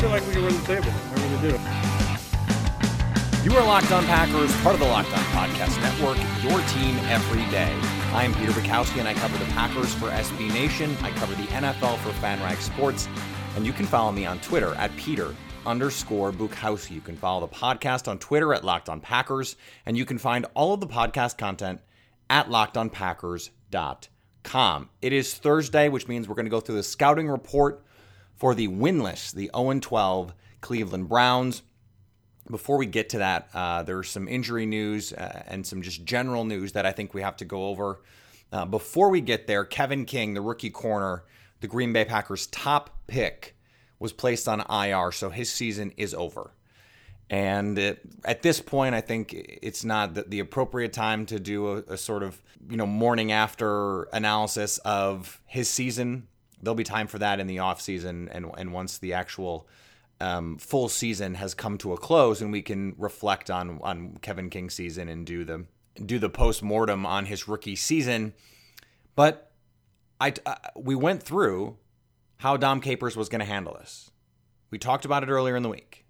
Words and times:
Feel 0.00 0.10
like 0.10 0.24
we 0.28 0.32
can 0.32 0.44
win 0.44 0.54
the 0.54 0.60
table. 0.62 0.90
I 0.90 1.14
really 1.14 1.50
do. 1.50 1.58
You 3.42 3.52
are 3.56 3.64
Locked 3.66 3.90
On 3.90 4.04
Packers, 4.04 4.54
part 4.60 4.74
of 4.74 4.80
the 4.80 4.86
Locked 4.86 5.10
On 5.12 5.18
Podcast 5.34 5.80
Network, 5.82 6.18
your 6.44 6.60
team 6.68 6.96
every 7.06 7.44
day. 7.50 7.74
I 8.12 8.22
am 8.22 8.32
Peter 8.34 8.52
Bukowski, 8.52 8.98
and 8.98 9.08
I 9.08 9.14
cover 9.14 9.36
the 9.38 9.44
Packers 9.46 9.92
for 9.94 10.08
SB 10.10 10.52
Nation. 10.52 10.96
I 11.02 11.10
cover 11.12 11.34
the 11.34 11.48
NFL 11.48 11.98
for 11.98 12.10
FanRag 12.20 12.58
Sports, 12.58 13.08
and 13.56 13.66
you 13.66 13.72
can 13.72 13.86
follow 13.86 14.12
me 14.12 14.24
on 14.24 14.38
Twitter 14.40 14.72
at 14.74 14.94
Peter 14.96 15.34
underscore 15.66 16.30
Bukowski. 16.30 16.92
You 16.92 17.00
can 17.00 17.16
follow 17.16 17.44
the 17.46 17.52
podcast 17.52 18.06
on 18.06 18.20
Twitter 18.20 18.54
at 18.54 18.62
Locked 18.64 18.88
On 18.88 19.00
Packers, 19.00 19.56
and 19.84 19.96
you 19.96 20.04
can 20.04 20.18
find 20.18 20.46
all 20.54 20.74
of 20.74 20.80
the 20.80 20.86
podcast 20.86 21.38
content 21.38 21.80
at 22.30 22.48
LockedOnPackers.com. 22.48 24.88
It 25.02 25.12
is 25.12 25.34
Thursday, 25.34 25.88
which 25.88 26.06
means 26.06 26.28
we're 26.28 26.36
going 26.36 26.46
to 26.46 26.50
go 26.50 26.60
through 26.60 26.76
the 26.76 26.84
scouting 26.84 27.28
report 27.28 27.82
for 28.38 28.54
the 28.54 28.68
winless, 28.68 29.32
the 29.32 29.50
0 29.54 29.80
12 29.80 30.32
Cleveland 30.60 31.08
Browns 31.08 31.62
before 32.50 32.76
we 32.76 32.86
get 32.86 33.10
to 33.10 33.18
that, 33.18 33.48
uh, 33.54 33.82
there's 33.82 34.08
some 34.08 34.28
injury 34.28 34.66
news 34.66 35.12
uh, 35.12 35.42
and 35.46 35.66
some 35.66 35.82
just 35.82 36.04
general 36.04 36.44
news 36.44 36.72
that 36.72 36.86
I 36.86 36.92
think 36.92 37.14
we 37.14 37.22
have 37.22 37.36
to 37.38 37.44
go 37.44 37.66
over. 37.66 38.00
Uh, 38.50 38.64
before 38.64 39.10
we 39.10 39.20
get 39.20 39.46
there, 39.46 39.64
Kevin 39.64 40.04
King, 40.04 40.34
the 40.34 40.40
rookie 40.40 40.70
corner, 40.70 41.24
the 41.60 41.68
Green 41.68 41.92
Bay 41.92 42.04
Packers' 42.04 42.46
top 42.46 42.90
pick, 43.06 43.56
was 43.98 44.12
placed 44.12 44.48
on 44.48 44.60
IR, 44.70 45.12
so 45.12 45.28
his 45.28 45.52
season 45.52 45.92
is 45.96 46.14
over. 46.14 46.52
And 47.28 47.78
it, 47.78 48.00
at 48.24 48.42
this 48.42 48.60
point, 48.60 48.94
I 48.94 49.02
think 49.02 49.34
it's 49.34 49.84
not 49.84 50.14
the, 50.14 50.22
the 50.22 50.40
appropriate 50.40 50.94
time 50.94 51.26
to 51.26 51.38
do 51.38 51.68
a, 51.68 51.76
a, 51.88 51.96
sort 51.98 52.22
of 52.22 52.40
you 52.70 52.78
know 52.78 52.86
morning 52.86 53.32
after 53.32 54.04
analysis 54.04 54.78
of 54.78 55.42
his 55.44 55.68
season. 55.68 56.28
There'll 56.62 56.74
be 56.74 56.84
time 56.84 57.06
for 57.06 57.18
that 57.18 57.40
in 57.40 57.46
the 57.46 57.58
offseason 57.58 58.28
and 58.30 58.50
and 58.56 58.72
once 58.72 58.98
the 58.98 59.12
actual 59.14 59.68
um, 60.20 60.58
full 60.58 60.88
season 60.88 61.34
has 61.34 61.54
come 61.54 61.78
to 61.78 61.92
a 61.92 61.96
close, 61.96 62.40
and 62.40 62.50
we 62.50 62.62
can 62.62 62.94
reflect 62.98 63.50
on 63.50 63.78
on 63.82 64.18
Kevin 64.20 64.50
King's 64.50 64.74
season 64.74 65.08
and 65.08 65.26
do 65.26 65.44
the 65.44 65.66
do 66.04 66.18
the 66.18 66.30
post 66.30 66.62
mortem 66.62 67.06
on 67.06 67.26
his 67.26 67.48
rookie 67.48 67.76
season. 67.76 68.34
But 69.14 69.52
I 70.20 70.32
uh, 70.44 70.56
we 70.76 70.94
went 70.94 71.22
through 71.22 71.76
how 72.38 72.56
Dom 72.56 72.80
Capers 72.80 73.16
was 73.16 73.28
going 73.28 73.40
to 73.40 73.44
handle 73.44 73.76
this. 73.78 74.10
We 74.70 74.78
talked 74.78 75.04
about 75.04 75.22
it 75.22 75.28
earlier 75.28 75.56
in 75.56 75.62
the 75.62 75.68
week, 75.68 76.04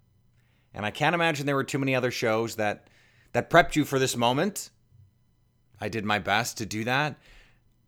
and 0.74 0.86
I 0.86 0.90
can't 0.90 1.14
imagine 1.14 1.46
there 1.46 1.54
were 1.54 1.64
too 1.64 1.78
many 1.78 1.94
other 1.94 2.10
shows 2.10 2.56
that 2.56 2.88
that 3.32 3.50
prepped 3.50 3.76
you 3.76 3.84
for 3.84 3.98
this 3.98 4.16
moment. 4.16 4.70
I 5.80 5.88
did 5.88 6.04
my 6.04 6.18
best 6.18 6.58
to 6.58 6.66
do 6.66 6.84
that. 6.84 7.18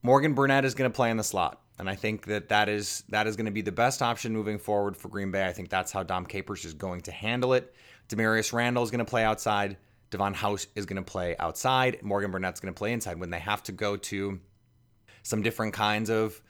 Morgan 0.02 0.34
Burnett 0.34 0.64
is 0.64 0.74
going 0.74 0.90
to 0.90 0.94
play 0.94 1.10
in 1.10 1.16
the 1.16 1.24
slot. 1.24 1.60
And 1.80 1.88
I 1.88 1.94
think 1.94 2.26
that 2.26 2.50
that 2.50 2.68
is 2.68 3.04
that 3.08 3.26
is 3.26 3.36
going 3.36 3.46
to 3.46 3.50
be 3.50 3.62
the 3.62 3.72
best 3.72 4.02
option 4.02 4.34
moving 4.34 4.58
forward 4.58 4.98
for 4.98 5.08
Green 5.08 5.30
Bay. 5.30 5.46
I 5.46 5.52
think 5.52 5.70
that's 5.70 5.90
how 5.90 6.02
Dom 6.02 6.26
Capers 6.26 6.66
is 6.66 6.74
going 6.74 7.00
to 7.02 7.10
handle 7.10 7.54
it. 7.54 7.74
Damarious 8.10 8.52
Randall 8.52 8.84
is 8.84 8.90
going 8.90 9.04
to 9.04 9.10
play 9.10 9.24
outside. 9.24 9.78
Davon 10.10 10.34
House 10.34 10.66
is 10.74 10.84
going 10.84 11.02
to 11.02 11.10
play 11.10 11.36
outside. 11.38 12.02
Morgan 12.02 12.30
Burnett's 12.30 12.60
going 12.60 12.74
to 12.74 12.78
play 12.78 12.92
inside. 12.92 13.18
When 13.18 13.30
they 13.30 13.38
have 13.38 13.62
to 13.62 13.72
go 13.72 13.96
to 13.96 14.38
some 15.22 15.40
different 15.40 15.72
kinds 15.72 16.10
of 16.10 16.42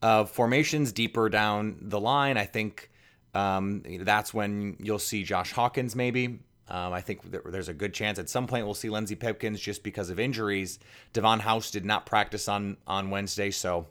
of 0.00 0.30
formations 0.30 0.90
deeper 0.92 1.28
down 1.28 1.76
the 1.82 2.00
line, 2.00 2.38
I 2.38 2.46
think 2.46 2.90
um, 3.34 3.82
that's 4.00 4.32
when 4.32 4.78
you'll 4.80 4.98
see 4.98 5.22
Josh 5.22 5.52
Hawkins 5.52 5.94
maybe. 5.94 6.40
Um, 6.70 6.94
I 6.94 7.02
think 7.02 7.30
there's 7.30 7.68
a 7.68 7.74
good 7.74 7.92
chance 7.92 8.18
at 8.18 8.30
some 8.30 8.46
point 8.46 8.64
we'll 8.64 8.74
see 8.74 8.88
Lenzy 8.88 9.16
Pipkins 9.16 9.60
just 9.60 9.82
because 9.82 10.08
of 10.08 10.18
injuries. 10.18 10.78
Davon 11.12 11.40
House 11.40 11.70
did 11.70 11.84
not 11.84 12.06
practice 12.06 12.48
on 12.48 12.78
on 12.86 13.10
Wednesday, 13.10 13.50
so 13.50 13.86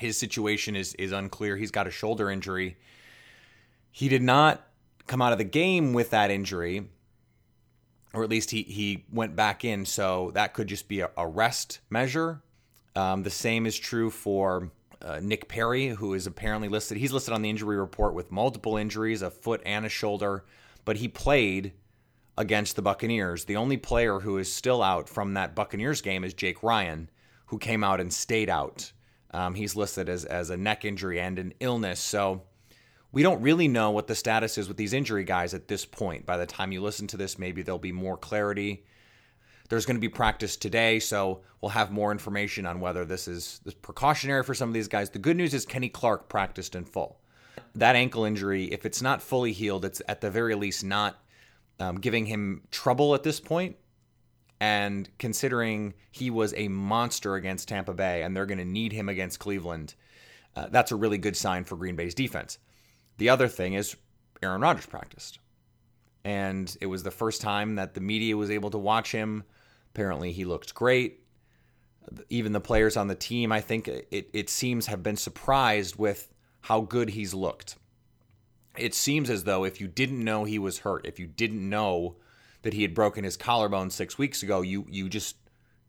his 0.00 0.18
situation 0.18 0.76
is 0.76 0.94
is 0.94 1.12
unclear. 1.12 1.56
He's 1.56 1.70
got 1.70 1.86
a 1.86 1.90
shoulder 1.90 2.30
injury. 2.30 2.76
He 3.90 4.08
did 4.08 4.22
not 4.22 4.66
come 5.06 5.22
out 5.22 5.32
of 5.32 5.38
the 5.38 5.44
game 5.44 5.92
with 5.92 6.10
that 6.10 6.30
injury, 6.30 6.88
or 8.12 8.22
at 8.22 8.30
least 8.30 8.50
he 8.50 8.62
he 8.62 9.04
went 9.12 9.36
back 9.36 9.64
in. 9.64 9.84
So 9.84 10.30
that 10.34 10.54
could 10.54 10.68
just 10.68 10.88
be 10.88 11.00
a, 11.00 11.10
a 11.16 11.26
rest 11.26 11.80
measure. 11.90 12.42
Um, 12.94 13.22
the 13.22 13.30
same 13.30 13.66
is 13.66 13.78
true 13.78 14.10
for 14.10 14.70
uh, 15.00 15.20
Nick 15.22 15.48
Perry, 15.48 15.88
who 15.88 16.14
is 16.14 16.26
apparently 16.26 16.68
listed. 16.68 16.98
He's 16.98 17.12
listed 17.12 17.34
on 17.34 17.42
the 17.42 17.50
injury 17.50 17.76
report 17.76 18.14
with 18.14 18.32
multiple 18.32 18.76
injuries, 18.76 19.22
a 19.22 19.30
foot 19.30 19.62
and 19.64 19.86
a 19.86 19.88
shoulder, 19.88 20.44
but 20.84 20.96
he 20.96 21.08
played 21.08 21.72
against 22.36 22.76
the 22.76 22.82
Buccaneers. 22.82 23.44
The 23.44 23.56
only 23.56 23.76
player 23.76 24.20
who 24.20 24.38
is 24.38 24.52
still 24.52 24.82
out 24.82 25.08
from 25.08 25.34
that 25.34 25.54
Buccaneers 25.54 26.00
game 26.00 26.24
is 26.24 26.34
Jake 26.34 26.62
Ryan, 26.62 27.10
who 27.46 27.58
came 27.58 27.82
out 27.82 28.00
and 28.00 28.12
stayed 28.12 28.48
out 28.48 28.92
um, 29.32 29.54
he's 29.54 29.76
listed 29.76 30.08
as, 30.08 30.24
as 30.24 30.50
a 30.50 30.56
neck 30.56 30.84
injury 30.84 31.20
and 31.20 31.38
an 31.38 31.54
illness. 31.60 32.00
So 32.00 32.42
we 33.12 33.22
don't 33.22 33.40
really 33.40 33.68
know 33.68 33.90
what 33.90 34.06
the 34.06 34.14
status 34.14 34.58
is 34.58 34.68
with 34.68 34.76
these 34.76 34.92
injury 34.92 35.24
guys 35.24 35.54
at 35.54 35.68
this 35.68 35.84
point. 35.84 36.26
By 36.26 36.36
the 36.36 36.46
time 36.46 36.72
you 36.72 36.82
listen 36.82 37.06
to 37.08 37.16
this, 37.16 37.38
maybe 37.38 37.62
there'll 37.62 37.78
be 37.78 37.92
more 37.92 38.16
clarity. 38.16 38.84
There's 39.68 39.86
going 39.86 39.96
to 39.96 40.00
be 40.00 40.08
practice 40.08 40.56
today, 40.56 40.98
so 40.98 41.42
we'll 41.60 41.70
have 41.70 41.90
more 41.90 42.10
information 42.12 42.64
on 42.64 42.80
whether 42.80 43.04
this 43.04 43.28
is, 43.28 43.60
precautionary 43.82 44.42
for 44.42 44.54
some 44.54 44.70
of 44.70 44.74
these 44.74 44.88
guys. 44.88 45.10
The 45.10 45.18
good 45.18 45.36
news 45.36 45.52
is 45.52 45.66
Kenny 45.66 45.90
Clark 45.90 46.28
practiced 46.28 46.74
in 46.74 46.84
full. 46.84 47.20
That 47.74 47.96
ankle 47.96 48.24
injury, 48.24 48.64
if 48.64 48.86
it's 48.86 49.02
not 49.02 49.20
fully 49.20 49.52
healed, 49.52 49.84
it's 49.84 50.00
at 50.08 50.20
the 50.20 50.30
very 50.30 50.54
least 50.54 50.84
not 50.84 51.18
um, 51.80 52.00
giving 52.00 52.26
him 52.26 52.62
trouble 52.70 53.14
at 53.14 53.22
this 53.22 53.40
point. 53.40 53.76
And 54.60 55.08
considering 55.18 55.94
he 56.10 56.30
was 56.30 56.52
a 56.56 56.68
monster 56.68 57.36
against 57.36 57.68
Tampa 57.68 57.94
Bay 57.94 58.22
and 58.22 58.36
they're 58.36 58.46
going 58.46 58.58
to 58.58 58.64
need 58.64 58.92
him 58.92 59.08
against 59.08 59.38
Cleveland, 59.38 59.94
uh, 60.56 60.66
that's 60.70 60.90
a 60.90 60.96
really 60.96 61.18
good 61.18 61.36
sign 61.36 61.64
for 61.64 61.76
Green 61.76 61.96
Bay's 61.96 62.14
defense. 62.14 62.58
The 63.18 63.28
other 63.28 63.46
thing 63.48 63.74
is 63.74 63.96
Aaron 64.42 64.60
Rodgers 64.60 64.86
practiced. 64.86 65.38
And 66.24 66.76
it 66.80 66.86
was 66.86 67.04
the 67.04 67.10
first 67.10 67.40
time 67.40 67.76
that 67.76 67.94
the 67.94 68.00
media 68.00 68.36
was 68.36 68.50
able 68.50 68.70
to 68.70 68.78
watch 68.78 69.12
him. 69.12 69.44
Apparently, 69.94 70.32
he 70.32 70.44
looked 70.44 70.74
great. 70.74 71.20
Even 72.28 72.52
the 72.52 72.60
players 72.60 72.96
on 72.96 73.06
the 73.06 73.14
team, 73.14 73.52
I 73.52 73.60
think 73.60 73.86
it, 73.86 74.30
it 74.32 74.50
seems, 74.50 74.86
have 74.86 75.02
been 75.02 75.16
surprised 75.16 75.96
with 75.96 76.28
how 76.62 76.80
good 76.80 77.10
he's 77.10 77.34
looked. 77.34 77.76
It 78.76 78.94
seems 78.94 79.30
as 79.30 79.44
though 79.44 79.64
if 79.64 79.80
you 79.80 79.88
didn't 79.88 80.22
know 80.22 80.44
he 80.44 80.58
was 80.58 80.80
hurt, 80.80 81.06
if 81.06 81.18
you 81.18 81.26
didn't 81.26 81.68
know 81.68 82.16
that 82.62 82.74
he 82.74 82.82
had 82.82 82.94
broken 82.94 83.24
his 83.24 83.36
collarbone 83.36 83.90
six 83.90 84.18
weeks 84.18 84.42
ago, 84.42 84.60
you 84.62 84.86
you 84.90 85.08
just 85.08 85.36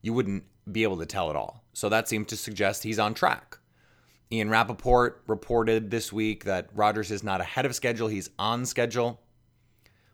you 0.02 0.14
wouldn't 0.14 0.44
be 0.72 0.84
able 0.84 0.98
to 0.98 1.06
tell 1.06 1.30
at 1.30 1.36
all. 1.36 1.64
So 1.74 1.90
that 1.90 2.08
seemed 2.08 2.28
to 2.30 2.38
suggest 2.38 2.84
he's 2.84 3.00
on 3.00 3.14
track. 3.14 3.58
Ian 4.32 4.50
Rapoport 4.50 5.24
reported 5.28 5.90
this 5.90 6.14
week 6.14 6.44
that 6.44 6.70
Rodgers 6.74 7.10
is 7.10 7.24
not 7.24 7.42
ahead 7.42 7.66
of 7.66 7.76
schedule; 7.76 8.08
he's 8.08 8.30
on 8.38 8.66
schedule. 8.66 9.22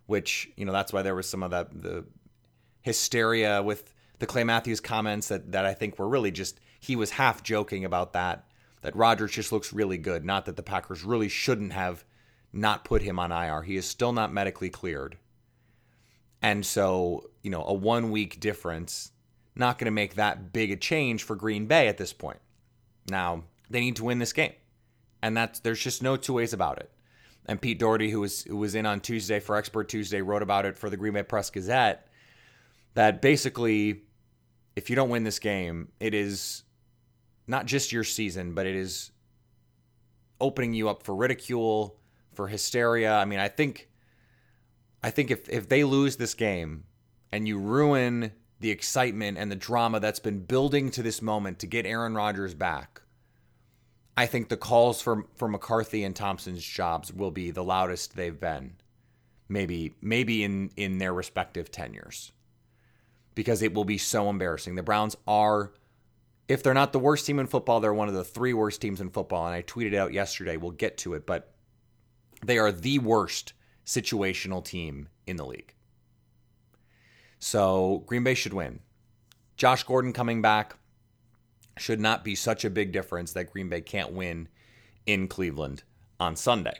Which 0.05 0.49
you 0.55 0.65
know 0.65 0.71
that's 0.71 0.93
why 0.93 1.01
there 1.01 1.15
was 1.15 1.27
some 1.27 1.43
of 1.43 1.51
that 1.51 1.81
the 1.81 2.05
hysteria 2.81 3.63
with 3.63 3.93
the 4.19 4.27
Clay 4.27 4.43
Matthews 4.43 4.79
comments 4.79 5.27
that 5.29 5.51
that 5.51 5.65
I 5.65 5.73
think 5.73 5.97
were 5.99 6.07
really 6.07 6.31
just 6.31 6.59
he 6.79 6.95
was 6.95 7.11
half 7.11 7.43
joking 7.43 7.83
about 7.83 8.13
that 8.13 8.45
that 8.85 8.95
Rodgers 8.95 9.31
just 9.31 9.51
looks 9.51 9.73
really 9.73 9.97
good, 9.97 10.23
not 10.23 10.45
that 10.45 10.55
the 10.55 10.61
Packers 10.61 11.03
really 11.03 11.27
shouldn't 11.27 11.73
have 11.73 12.05
not 12.53 12.85
put 12.85 13.01
him 13.01 13.17
on 13.17 13.31
IR. 13.31 13.63
He 13.63 13.77
is 13.77 13.85
still 13.87 14.13
not 14.13 14.31
medically 14.31 14.69
cleared. 14.69 15.17
And 16.45 16.63
so, 16.63 17.31
you 17.41 17.49
know, 17.49 17.65
a 17.65 17.73
one 17.73 18.11
week 18.11 18.39
difference, 18.39 19.11
not 19.55 19.79
going 19.79 19.85
to 19.85 19.91
make 19.91 20.13
that 20.13 20.53
big 20.53 20.69
a 20.69 20.75
change 20.75 21.23
for 21.23 21.35
Green 21.35 21.65
Bay 21.65 21.87
at 21.87 21.97
this 21.97 22.13
point. 22.13 22.37
Now, 23.09 23.45
they 23.71 23.79
need 23.79 23.95
to 23.95 24.03
win 24.03 24.19
this 24.19 24.31
game. 24.31 24.53
And 25.23 25.35
that's 25.35 25.59
there's 25.61 25.79
just 25.79 26.03
no 26.03 26.17
two 26.17 26.33
ways 26.33 26.53
about 26.53 26.77
it. 26.77 26.91
And 27.47 27.59
Pete 27.59 27.79
Dougherty, 27.79 28.11
who 28.11 28.19
was 28.19 28.43
who 28.43 28.57
was 28.57 28.75
in 28.75 28.85
on 28.85 28.99
Tuesday 28.99 29.39
for 29.39 29.55
Expert 29.55 29.89
Tuesday, 29.89 30.21
wrote 30.21 30.43
about 30.43 30.67
it 30.67 30.77
for 30.77 30.87
the 30.87 30.97
Green 30.97 31.13
Bay 31.13 31.23
Press 31.23 31.49
Gazette. 31.49 32.09
That 32.93 33.23
basically, 33.23 34.03
if 34.75 34.91
you 34.91 34.95
don't 34.95 35.09
win 35.09 35.23
this 35.23 35.39
game, 35.39 35.87
it 35.99 36.13
is 36.13 36.61
not 37.47 37.65
just 37.65 37.91
your 37.91 38.03
season, 38.03 38.53
but 38.53 38.67
it 38.67 38.75
is 38.75 39.09
opening 40.39 40.75
you 40.75 40.89
up 40.89 41.01
for 41.01 41.15
ridicule, 41.15 41.97
for 42.35 42.47
hysteria. 42.47 43.15
I 43.15 43.25
mean, 43.25 43.39
I 43.39 43.47
think 43.47 43.89
I 45.05 45.11
think 45.11 45.29
if, 45.29 45.47
if 45.49 45.69
they 45.69 45.83
lose 45.83 46.15
this 46.15 46.33
game 46.33 46.85
and 47.31 47.47
you 47.47 47.59
ruin 47.59 48.31
the 48.59 48.71
excitement 48.71 49.37
and 49.37 49.51
the 49.51 49.55
drama 49.55 49.99
that's 49.99 50.19
been 50.19 50.39
building 50.39 50.89
to 50.89 51.03
this 51.03 51.21
moment 51.21 51.59
to 51.59 51.67
get 51.67 51.85
Aaron 51.85 52.15
Rodgers 52.15 52.55
back, 52.55 53.03
I 54.17 54.25
think 54.25 54.49
the 54.49 54.57
calls 54.57 55.03
for 55.03 55.27
for 55.35 55.47
McCarthy 55.47 56.03
and 56.03 56.15
Thompson's 56.15 56.65
jobs 56.65 57.13
will 57.13 57.29
be 57.29 57.51
the 57.51 57.63
loudest 57.63 58.15
they've 58.15 58.39
been, 58.39 58.77
maybe 59.47 59.93
maybe 60.01 60.43
in 60.43 60.71
in 60.75 60.97
their 60.97 61.13
respective 61.13 61.69
tenures, 61.69 62.31
because 63.35 63.61
it 63.61 63.75
will 63.75 63.85
be 63.85 63.99
so 63.99 64.27
embarrassing. 64.27 64.73
The 64.73 64.81
Browns 64.81 65.15
are, 65.27 65.71
if 66.47 66.63
they're 66.63 66.73
not 66.73 66.93
the 66.93 66.97
worst 66.97 67.27
team 67.27 67.37
in 67.37 67.45
football, 67.45 67.79
they're 67.79 67.93
one 67.93 68.07
of 68.07 68.15
the 68.15 68.23
three 68.23 68.53
worst 68.53 68.81
teams 68.81 69.01
in 69.01 69.11
football. 69.11 69.45
And 69.45 69.53
I 69.53 69.61
tweeted 69.61 69.93
out 69.93 70.13
yesterday. 70.13 70.57
We'll 70.57 70.71
get 70.71 70.97
to 70.99 71.13
it, 71.13 71.27
but 71.27 71.53
they 72.43 72.57
are 72.57 72.71
the 72.71 72.97
worst 72.97 73.53
situational 73.85 74.63
team 74.63 75.09
in 75.27 75.37
the 75.37 75.45
league. 75.45 75.73
So 77.39 78.03
Green 78.05 78.23
Bay 78.23 78.33
should 78.33 78.53
win. 78.53 78.79
Josh 79.57 79.83
Gordon 79.83 80.13
coming 80.13 80.41
back 80.41 80.75
should 81.77 81.99
not 81.99 82.23
be 82.23 82.35
such 82.35 82.65
a 82.65 82.69
big 82.69 82.91
difference 82.91 83.33
that 83.33 83.51
Green 83.51 83.69
Bay 83.69 83.81
can't 83.81 84.13
win 84.13 84.47
in 85.05 85.27
Cleveland 85.27 85.83
on 86.19 86.35
Sunday. 86.35 86.79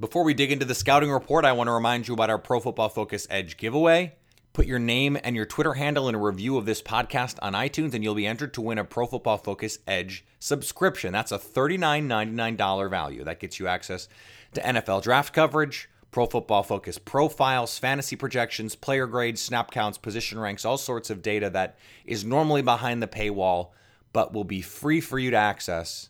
Before 0.00 0.22
we 0.22 0.34
dig 0.34 0.52
into 0.52 0.64
the 0.64 0.74
scouting 0.74 1.10
report, 1.10 1.44
I 1.44 1.52
want 1.52 1.66
to 1.68 1.72
remind 1.72 2.06
you 2.06 2.14
about 2.14 2.30
our 2.30 2.38
Pro 2.38 2.60
Football 2.60 2.88
Focus 2.88 3.26
Edge 3.30 3.56
giveaway. 3.56 4.14
Put 4.52 4.66
your 4.66 4.78
name 4.78 5.18
and 5.22 5.34
your 5.34 5.44
Twitter 5.44 5.74
handle 5.74 6.08
in 6.08 6.14
a 6.14 6.20
review 6.20 6.56
of 6.56 6.66
this 6.66 6.82
podcast 6.82 7.36
on 7.42 7.52
iTunes, 7.52 7.94
and 7.94 8.04
you'll 8.04 8.14
be 8.14 8.26
entered 8.26 8.54
to 8.54 8.60
win 8.60 8.78
a 8.78 8.84
Pro 8.84 9.06
Football 9.06 9.38
Focus 9.38 9.78
Edge 9.86 10.24
subscription. 10.38 11.12
That's 11.12 11.32
a 11.32 11.38
$39.99 11.38 12.90
value. 12.90 13.24
That 13.24 13.40
gets 13.40 13.58
you 13.58 13.66
access 13.66 14.08
to 14.54 14.60
NFL 14.60 15.02
draft 15.02 15.32
coverage, 15.32 15.88
Pro 16.10 16.26
Football 16.26 16.62
Focus 16.62 16.98
profiles, 16.98 17.78
fantasy 17.78 18.16
projections, 18.16 18.74
player 18.74 19.06
grades, 19.06 19.40
snap 19.40 19.70
counts, 19.70 19.98
position 19.98 20.38
ranks, 20.38 20.64
all 20.64 20.78
sorts 20.78 21.10
of 21.10 21.22
data 21.22 21.50
that 21.50 21.78
is 22.04 22.24
normally 22.24 22.62
behind 22.62 23.02
the 23.02 23.06
paywall 23.06 23.70
but 24.12 24.32
will 24.32 24.44
be 24.44 24.62
free 24.62 25.00
for 25.00 25.18
you 25.18 25.30
to 25.30 25.36
access. 25.36 26.08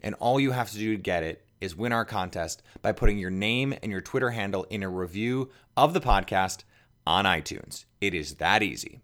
And 0.00 0.14
all 0.16 0.38
you 0.38 0.52
have 0.52 0.70
to 0.70 0.78
do 0.78 0.96
to 0.96 1.02
get 1.02 1.22
it 1.22 1.44
is 1.60 1.74
win 1.74 1.92
our 1.92 2.04
contest 2.04 2.62
by 2.82 2.92
putting 2.92 3.18
your 3.18 3.30
name 3.30 3.74
and 3.82 3.90
your 3.90 4.00
Twitter 4.00 4.30
handle 4.30 4.64
in 4.70 4.82
a 4.82 4.88
review 4.88 5.50
of 5.76 5.94
the 5.94 6.00
podcast 6.00 6.64
on 7.06 7.24
iTunes. 7.24 7.84
It 8.00 8.14
is 8.14 8.34
that 8.34 8.62
easy. 8.62 9.03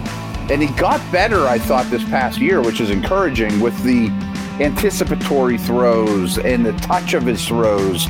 and 0.51 0.61
he 0.61 0.67
got 0.75 0.99
better, 1.13 1.47
I 1.47 1.57
thought, 1.57 1.89
this 1.89 2.03
past 2.03 2.39
year, 2.39 2.61
which 2.61 2.81
is 2.81 2.89
encouraging 2.89 3.61
with 3.61 3.81
the 3.83 4.09
anticipatory 4.61 5.57
throws 5.57 6.37
and 6.37 6.65
the 6.65 6.73
touch 6.73 7.13
of 7.13 7.23
his 7.23 7.47
throws. 7.47 8.07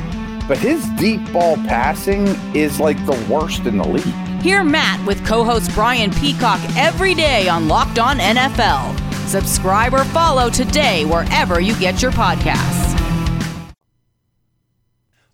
But 0.48 0.58
his 0.58 0.84
deep 0.98 1.32
ball 1.32 1.54
passing 1.56 2.26
is 2.52 2.80
like 2.80 2.96
the 3.06 3.26
worst 3.30 3.60
in 3.66 3.78
the 3.78 3.86
league. 3.86 4.42
Hear 4.42 4.64
Matt 4.64 5.06
with 5.06 5.24
co 5.24 5.44
host 5.44 5.72
Brian 5.72 6.10
Peacock 6.10 6.60
every 6.76 7.14
day 7.14 7.48
on 7.48 7.68
Locked 7.68 8.00
On 8.00 8.18
NFL. 8.18 8.98
Subscribe 9.28 9.94
or 9.94 10.04
follow 10.06 10.50
today 10.50 11.04
wherever 11.04 11.60
you 11.60 11.78
get 11.78 12.02
your 12.02 12.10
podcasts. 12.10 12.90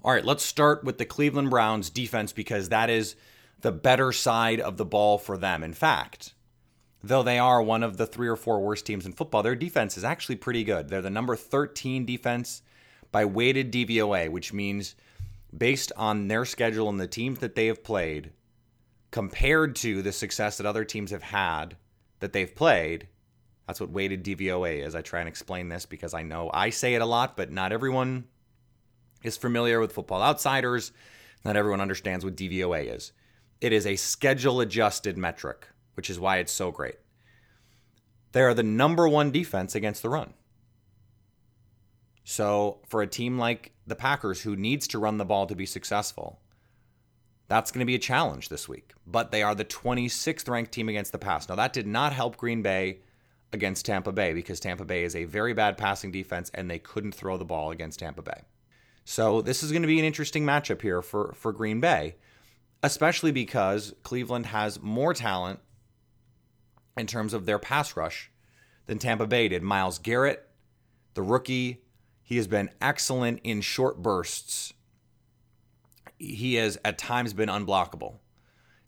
All 0.05 0.13
right, 0.13 0.25
let's 0.27 0.45
start 0.45 0.85
with 0.85 0.99
the 0.99 1.07
Cleveland 1.07 1.49
Browns 1.49 1.89
defense 1.89 2.35
because 2.35 2.69
that 2.69 2.91
is 2.91 3.17
the 3.63 3.73
better 3.73 4.13
side 4.13 4.61
of 4.61 4.77
the 4.77 4.85
ball 4.85 5.17
for 5.17 5.39
them. 5.39 5.63
In 5.63 5.73
fact, 5.73 6.35
though 7.03 7.23
they 7.23 7.39
are 7.39 7.63
one 7.63 7.83
of 7.83 7.97
the 7.97 8.07
three 8.07 8.29
or 8.29 8.37
four 8.37 8.61
worst 8.61 8.87
teams 8.87 9.07
in 9.07 9.13
football, 9.13 9.43
their 9.43 9.55
defense 9.55 9.97
is 9.97 10.05
actually 10.05 10.37
pretty 10.37 10.65
good. 10.65 10.89
They're 10.89 11.03
the 11.03 11.11
number 11.11 11.37
13 11.37 12.05
defense 12.05 12.63
by 13.13 13.25
weighted 13.25 13.73
DVOA, 13.73 14.31
which 14.31 14.53
means 14.53 14.95
based 15.57 15.93
on 15.97 16.29
their 16.29 16.45
schedule 16.45 16.89
and 16.89 17.01
the 17.01 17.07
teams 17.07 17.39
that 17.39 17.55
they 17.55 17.67
have 17.67 17.83
played, 17.83 18.33
compared 19.11 19.77
to 19.77 20.03
the 20.03 20.13
success 20.13 20.59
that 20.59 20.67
other 20.67 20.85
teams 20.85 21.11
have 21.11 21.23
had 21.23 21.77
that 22.21 22.33
they've 22.33 22.55
played, 22.55 23.09
that's 23.67 23.81
what 23.81 23.91
weighted 23.91 24.25
DVOA 24.25 24.85
is. 24.85 24.95
I 24.95 25.03
try 25.03 25.21
and 25.21 25.29
explain 25.29 25.69
this 25.69 25.87
because 25.87 26.15
I 26.15 26.23
know 26.23 26.51
I 26.53 26.71
say 26.71 26.95
it 26.95 27.03
a 27.03 27.07
lot, 27.07 27.37
but 27.37 27.51
not 27.51 27.73
everyone 27.73 28.25
is 29.23 29.37
familiar 29.37 29.81
with 29.81 29.93
Football 29.93 30.23
Outsiders. 30.23 30.93
Not 31.45 31.57
everyone 31.57 31.81
understands 31.81 32.25
what 32.25 32.37
DVOA 32.37 32.95
is. 32.95 33.13
It 33.61 33.73
is 33.73 33.87
a 33.87 33.97
schedule 33.97 34.61
adjusted 34.61 35.19
metric, 35.19 35.69
which 35.99 36.09
is 36.09 36.21
why 36.21 36.37
it's 36.37 36.53
so 36.53 36.71
great. 36.71 36.95
They 38.31 38.43
are 38.43 38.55
the 38.55 38.63
number 38.63 39.09
one 39.09 39.33
defense 39.33 39.75
against 39.75 40.01
the 40.01 40.09
run. 40.09 40.33
So, 42.23 42.79
for 42.87 43.03
a 43.03 43.09
team 43.09 43.37
like 43.37 43.73
the 43.85 43.97
Packers, 43.97 44.43
who 44.43 44.55
needs 44.55 44.87
to 44.87 45.01
run 45.01 45.17
the 45.17 45.25
ball 45.25 45.49
to 45.49 45.57
be 45.57 45.67
successful, 45.67 46.39
that's 47.49 47.73
going 47.73 47.81
to 47.81 47.85
be 47.85 47.97
a 47.97 47.99
challenge 47.99 48.49
this 48.49 48.69
week. 48.69 48.93
But 49.09 49.33
they 49.33 49.43
are 49.43 49.57
the 49.57 49.65
26th 49.65 50.49
ranked 50.49 50.71
team 50.71 50.89
against 50.89 51.11
the 51.11 51.19
pass. 51.19 51.49
Now, 51.49 51.57
that 51.57 51.73
did 51.73 51.89
not 51.89 52.13
help 52.13 52.37
Green 52.37 52.63
Bay 52.63 53.01
against 53.53 53.85
Tampa 53.85 54.13
Bay 54.13 54.35
because 54.35 54.61
Tampa 54.61 54.85
Bay 54.85 55.03
is 55.03 55.17
a 55.17 55.25
very 55.25 55.53
bad 55.53 55.77
passing 55.77 56.13
defense 56.13 56.49
and 56.55 56.71
they 56.71 56.79
couldn't 56.79 57.17
throw 57.17 57.39
the 57.39 57.45
ball 57.45 57.73
against 57.73 57.99
Tampa 57.99 58.23
Bay. 58.23 58.43
So 59.05 59.43
this 59.43 59.65
is 59.65 59.73
going 59.73 59.83
to 59.83 59.89
be 59.89 59.99
an 59.99 60.05
interesting 60.05 60.45
matchup 60.45 60.83
here 60.83 61.03
for, 61.03 61.33
for 61.33 61.51
Green 61.53 61.81
Bay, 61.81 62.15
especially 62.85 63.33
because 63.33 63.95
Cleveland 64.05 64.47
has 64.47 64.81
more 64.81 65.13
talent 65.13 65.61
in 66.99 67.07
terms 67.07 67.35
of 67.35 67.47
their 67.47 67.59
pass 67.59 67.97
rush 67.97 68.31
than 68.87 68.99
Tampa 68.99 69.27
Bay 69.27 69.49
did. 69.49 69.63
Myles 69.63 69.99
Garrett, 69.99 70.49
the 71.15 71.23
rookie, 71.23 71.83
he 72.23 72.37
has 72.37 72.47
been 72.47 72.71
excellent 72.81 73.41
in 73.45 73.61
short 73.61 74.03
bursts. 74.03 74.73
He 76.19 76.55
has 76.55 76.79
at 76.85 76.99
times 76.99 77.33
been 77.33 77.49
unblockable. 77.49 78.17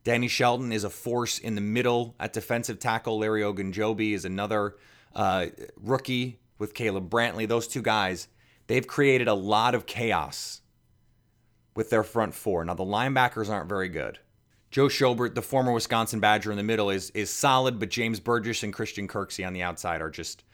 Danny 0.05 0.29
Shelton 0.29 0.73
is 0.73 0.85
a 0.85 0.91
force 0.91 1.39
in 1.39 1.55
the 1.55 1.61
middle 1.61 2.15
at 2.19 2.33
defensive 2.33 2.79
tackle. 2.79 3.19
Larry 3.19 3.43
Ogunjobi 3.43 4.13
is 4.13 4.25
another 4.25 4.77
uh, 5.15 5.47
rookie 5.77 6.41
with 6.59 6.75
Caleb 6.75 7.11
Brantley. 7.11 7.47
Those 7.47 7.69
two 7.69 7.83
guys, 7.83 8.29
they've 8.67 8.87
created 8.87 9.29
a 9.29 9.35
lot 9.35 9.75
of 9.75 9.87
chaos 9.87 10.63
with 11.75 11.91
their 11.91 12.03
front 12.03 12.35
four. 12.35 12.65
Now, 12.65 12.75
the 12.75 12.85
linebackers 12.85 13.49
aren't 13.49 13.69
very 13.69 13.89
good. 13.89 14.19
Joe 14.71 14.87
Schobert, 14.87 15.35
the 15.35 15.43
former 15.43 15.73
Wisconsin 15.73 16.21
Badger 16.21 16.51
in 16.51 16.57
the 16.57 16.63
middle, 16.63 16.91
is 16.91 17.11
is 17.11 17.31
solid, 17.31 17.81
but 17.81 17.89
James 17.89 18.21
Burgess 18.21 18.63
and 18.63 18.73
Christian 18.73 19.09
Kirksey 19.09 19.47
on 19.47 19.53
the 19.53 19.63
outside 19.63 20.01
are 20.01 20.11
just 20.11 20.45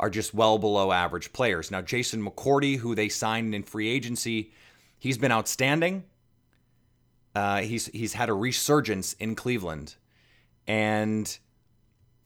are 0.00 0.10
just 0.10 0.34
well 0.34 0.58
below 0.58 0.90
average 0.90 1.32
players. 1.32 1.70
Now, 1.70 1.80
Jason 1.80 2.24
McCourty, 2.24 2.78
who 2.78 2.94
they 2.94 3.08
signed 3.08 3.54
in 3.54 3.62
free 3.62 3.88
agency, 3.88 4.52
he's 4.98 5.16
been 5.16 5.30
outstanding. 5.30 6.04
Uh, 7.34 7.60
he's 7.60 7.86
he's 7.86 8.14
had 8.14 8.28
a 8.28 8.34
resurgence 8.34 9.12
in 9.14 9.36
Cleveland, 9.36 9.94
and 10.66 11.38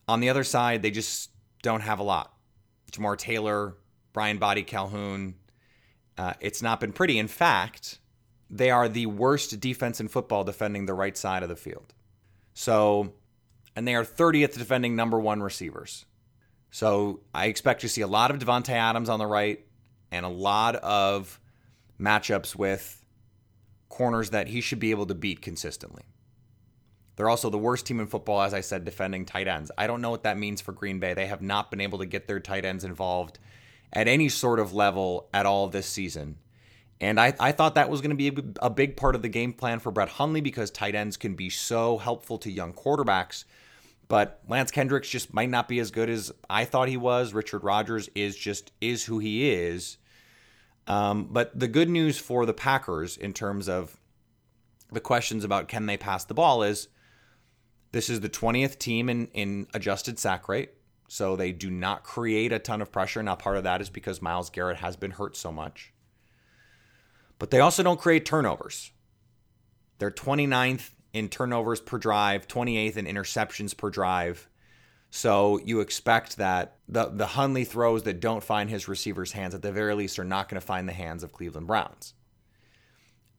on 0.07 0.19
the 0.19 0.29
other 0.29 0.43
side, 0.43 0.81
they 0.81 0.91
just 0.91 1.29
don't 1.61 1.81
have 1.81 1.99
a 1.99 2.03
lot. 2.03 2.33
Jamar 2.91 3.17
Taylor, 3.17 3.75
Briean 4.13 4.39
Boddy-Calhoun. 4.39 5.35
Uh, 6.17 6.33
it's 6.39 6.61
not 6.61 6.79
been 6.79 6.93
pretty. 6.93 7.19
In 7.19 7.27
fact, 7.27 7.99
they 8.49 8.71
are 8.71 8.87
the 8.87 9.05
worst 9.05 9.59
defense 9.59 9.99
in 9.99 10.07
football 10.07 10.43
defending 10.43 10.85
the 10.85 10.93
right 10.93 11.17
side 11.17 11.43
of 11.43 11.49
the 11.49 11.55
field. 11.55 11.93
So, 12.53 13.13
and 13.75 13.87
they 13.87 13.95
are 13.95 14.05
30th 14.05 14.57
defending 14.57 14.95
number 14.95 15.19
one 15.19 15.41
receivers. 15.41 16.05
So 16.71 17.21
I 17.33 17.47
expect 17.47 17.81
to 17.81 17.89
see 17.89 18.01
a 18.01 18.07
lot 18.07 18.31
of 18.31 18.39
Davante 18.39 18.69
Adams 18.69 19.09
on 19.09 19.19
the 19.19 19.27
right 19.27 19.65
and 20.11 20.25
a 20.25 20.29
lot 20.29 20.75
of 20.75 21.39
matchups 21.99 22.55
with 22.55 23.05
corners 23.89 24.31
that 24.31 24.47
he 24.47 24.61
should 24.61 24.79
be 24.79 24.91
able 24.91 25.05
to 25.07 25.15
beat 25.15 25.41
consistently. 25.41 26.03
They're 27.15 27.29
also 27.29 27.49
the 27.49 27.57
worst 27.57 27.87
team 27.87 27.99
in 27.99 28.07
football, 28.07 28.41
as 28.41 28.53
I 28.53 28.61
said, 28.61 28.85
defending 28.85 29.25
tight 29.25 29.47
ends. 29.47 29.71
I 29.75 29.87
don't 29.87 30.01
know 30.01 30.11
what 30.11 30.23
that 30.23 30.37
means 30.37 30.61
for 30.61 30.71
Green 30.71 30.99
Bay. 30.99 31.15
They 31.15 31.25
have 31.25 31.41
not 31.41 31.71
been 31.71 31.81
able 31.81 31.97
to 31.99 32.05
get 32.05 32.27
their 32.27 32.39
tight 32.39 32.63
ends 32.63 32.83
involved 32.83 33.39
at 33.91 34.07
any 34.07 34.29
sort 34.29 34.59
of 34.59 34.73
level 34.73 35.27
at 35.33 35.47
all 35.47 35.67
this 35.67 35.87
season. 35.87 36.37
And 36.99 37.19
I, 37.19 37.33
I 37.39 37.51
thought 37.51 37.75
that 37.75 37.89
was 37.89 38.01
going 38.01 38.17
to 38.17 38.31
be 38.31 38.41
a 38.59 38.69
big 38.69 38.97
part 38.97 39.15
of 39.15 39.21
the 39.21 39.29
game 39.29 39.53
plan 39.53 39.79
for 39.79 39.91
Brett 39.91 40.09
Hundley 40.09 40.41
because 40.41 40.71
tight 40.71 40.95
ends 40.95 41.15
can 41.15 41.35
be 41.35 41.49
so 41.49 41.97
helpful 41.97 42.37
to 42.39 42.51
young 42.51 42.73
quarterbacks. 42.73 43.43
But 44.07 44.41
Lance 44.47 44.71
Kendricks 44.71 45.09
just 45.09 45.33
might 45.33 45.49
not 45.49 45.67
be 45.67 45.79
as 45.79 45.91
good 45.91 46.09
as 46.09 46.31
I 46.49 46.65
thought 46.65 46.87
he 46.87 46.97
was. 46.97 47.33
Richard 47.33 47.63
Rodgers 47.63 48.09
is 48.15 48.35
just 48.35 48.71
is 48.81 49.05
who 49.05 49.19
he 49.19 49.51
is. 49.51 49.97
Um, 50.87 51.27
but 51.31 51.57
the 51.57 51.67
good 51.67 51.89
news 51.89 52.17
for 52.17 52.45
the 52.45 52.53
Packers 52.53 53.17
in 53.17 53.33
terms 53.33 53.67
of 53.67 53.99
the 54.91 55.01
questions 55.01 55.43
about 55.43 55.67
can 55.67 55.85
they 55.85 55.97
pass 55.97 56.23
the 56.23 56.33
ball 56.33 56.63
is 56.63 56.87
this 57.91 58.09
is 58.09 58.21
the 58.21 58.29
20th 58.29 58.79
team 58.79 59.09
in, 59.09 59.27
in 59.33 59.67
adjusted 59.73 60.17
sack 60.17 60.47
rate. 60.47 60.71
So 61.09 61.35
they 61.35 61.51
do 61.51 61.69
not 61.69 62.03
create 62.03 62.51
a 62.51 62.59
ton 62.59 62.81
of 62.81 62.91
pressure. 62.91 63.21
Now, 63.21 63.35
part 63.35 63.57
of 63.57 63.63
that 63.63 63.81
is 63.81 63.89
because 63.89 64.21
Myles 64.21 64.49
Garrett 64.49 64.77
has 64.77 64.95
been 64.95 65.11
hurt 65.11 65.37
so 65.37 65.51
much. 65.51 65.93
But 67.39 67.51
they 67.51 67.59
also 67.59 67.83
don't 67.83 67.99
create 67.99 68.25
turnovers. 68.25 68.91
They're 69.99 70.11
29th 70.11 70.91
in 71.13 71.29
turnovers 71.29 71.81
per 71.81 71.97
drive, 71.97 72.47
28th 72.47 72.97
in 72.97 73.05
interceptions 73.05 73.75
per 73.75 73.89
drive. 73.89 74.49
So 75.09 75.59
you 75.63 75.79
expect 75.79 76.37
that 76.37 76.77
the 76.87 77.05
the 77.05 77.27
Hundley 77.27 77.63
throws 77.63 78.03
that 78.03 78.19
don't 78.19 78.43
find 78.43 78.69
his 78.69 78.87
receivers' 78.87 79.31
hands 79.31 79.55
at 79.55 79.61
the 79.61 79.71
very 79.71 79.95
least 79.95 80.19
are 80.19 80.25
not 80.25 80.49
going 80.49 80.59
to 80.59 80.65
find 80.65 80.87
the 80.87 80.93
hands 80.93 81.23
of 81.23 81.31
Cleveland 81.31 81.67
Browns. 81.67 82.13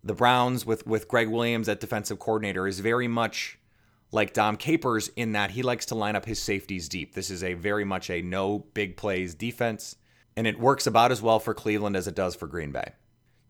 The 0.02 0.14
Browns 0.14 0.64
with 0.64 0.86
with 0.86 1.08
Gregg 1.08 1.28
Williams 1.28 1.68
at 1.68 1.80
defensive 1.80 2.18
coordinator 2.18 2.66
is 2.66 2.80
very 2.80 3.08
much 3.08 3.58
like 4.10 4.32
Dom 4.32 4.56
Capers 4.56 5.08
in 5.16 5.32
that 5.32 5.50
he 5.50 5.62
likes 5.62 5.84
to 5.86 5.94
line 5.94 6.16
up 6.16 6.24
his 6.24 6.40
safeties 6.40 6.88
deep. 6.88 7.14
This 7.14 7.30
is 7.30 7.44
a 7.44 7.54
very 7.54 7.84
much 7.84 8.08
a 8.08 8.22
no 8.22 8.60
big 8.72 8.96
plays 8.96 9.34
defense, 9.34 9.96
and 10.36 10.46
it 10.46 10.58
works 10.58 10.86
about 10.86 11.12
as 11.12 11.20
well 11.20 11.38
for 11.38 11.52
Cleveland 11.52 11.96
as 11.96 12.08
it 12.08 12.14
does 12.14 12.34
for 12.34 12.46
Green 12.46 12.72
Bay. 12.72 12.92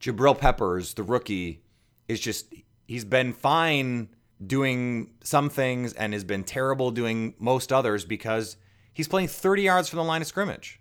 Jabril 0.00 0.38
Peppers, 0.38 0.94
the 0.94 1.02
rookie, 1.02 1.62
is 2.06 2.20
just 2.20 2.52
he's 2.86 3.04
been 3.04 3.32
fine 3.32 4.08
doing 4.44 5.10
some 5.22 5.50
things 5.50 5.92
and 5.92 6.12
has 6.12 6.24
been 6.24 6.44
terrible 6.44 6.90
doing 6.90 7.34
most 7.38 7.72
others 7.72 8.04
because 8.04 8.56
he's 8.92 9.08
playing 9.08 9.28
30 9.28 9.62
yards 9.62 9.88
from 9.88 9.98
the 9.98 10.04
line 10.04 10.22
of 10.22 10.28
scrimmage. 10.28 10.80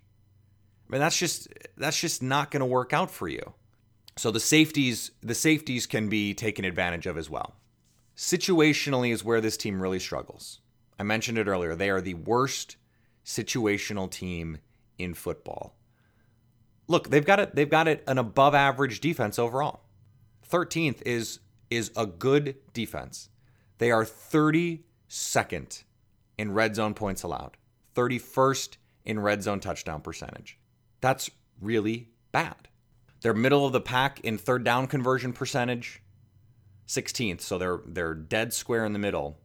I 0.88 0.94
mean 0.94 1.02
that's 1.02 1.18
just 1.18 1.48
that's 1.76 2.00
just 2.00 2.24
not 2.24 2.52
going 2.52 2.62
to 2.62 2.66
work 2.66 2.94
out 2.94 3.12
for 3.12 3.28
you. 3.28 3.54
So 4.16 4.32
the 4.32 4.40
safeties 4.40 5.12
the 5.22 5.36
safeties 5.36 5.86
can 5.86 6.10
be 6.10 6.34
taken 6.34 6.66
advantage 6.66 7.08
of 7.08 7.18
as 7.18 7.30
well. 7.30 7.56
Situationally 8.16 9.12
is 9.12 9.24
where 9.24 9.42
this 9.42 9.58
team 9.58 9.82
really 9.82 10.00
struggles. 10.00 10.62
I 11.00 11.04
mentioned 11.04 11.38
it 11.38 11.48
earlier. 11.48 11.76
They 11.76 11.90
are 11.90 12.02
the 12.02 12.16
worst 12.16 12.78
situational 13.24 14.10
team 14.10 14.60
in 14.98 15.14
football 15.14 15.77
look, 16.88 17.10
they've 17.10 17.26
got 17.26 17.40
it. 17.40 17.56
They've 17.56 17.70
got 17.70 17.88
it 17.88 18.04
an 18.08 18.18
above 18.18 18.56
average 18.56 19.00
defense 19.00 19.38
overall. 19.40 19.82
13th 20.50 21.02
is 21.06 21.40
is 21.70 21.92
a 21.96 22.06
good 22.06 22.56
defense. 22.74 23.30
They 23.78 23.92
are 23.92 24.06
32nd 24.06 25.84
in 26.38 26.52
red 26.52 26.76
zone 26.76 26.94
points 26.94 27.24
allowed, 27.24 27.58
31st 27.96 28.78
in 29.06 29.20
red 29.20 29.44
zone 29.44 29.60
touchdown 29.60 30.02
percentage. 30.02 30.58
That's 31.02 31.30
really 31.62 32.10
bad. 32.32 32.70
They're 33.22 33.34
middle 33.34 33.66
of 33.66 33.74
the 33.74 33.82
pack 33.82 34.20
in 34.22 34.38
third 34.38 34.64
down 34.64 34.88
conversion 34.88 35.34
percentage, 35.34 36.02
16th, 36.88 37.42
so 37.42 37.58
they're 37.58 37.82
they're 37.86 38.16
dead 38.16 38.54
square 38.54 38.86
in 38.86 38.94
the 38.94 39.00
middle. 39.00 39.40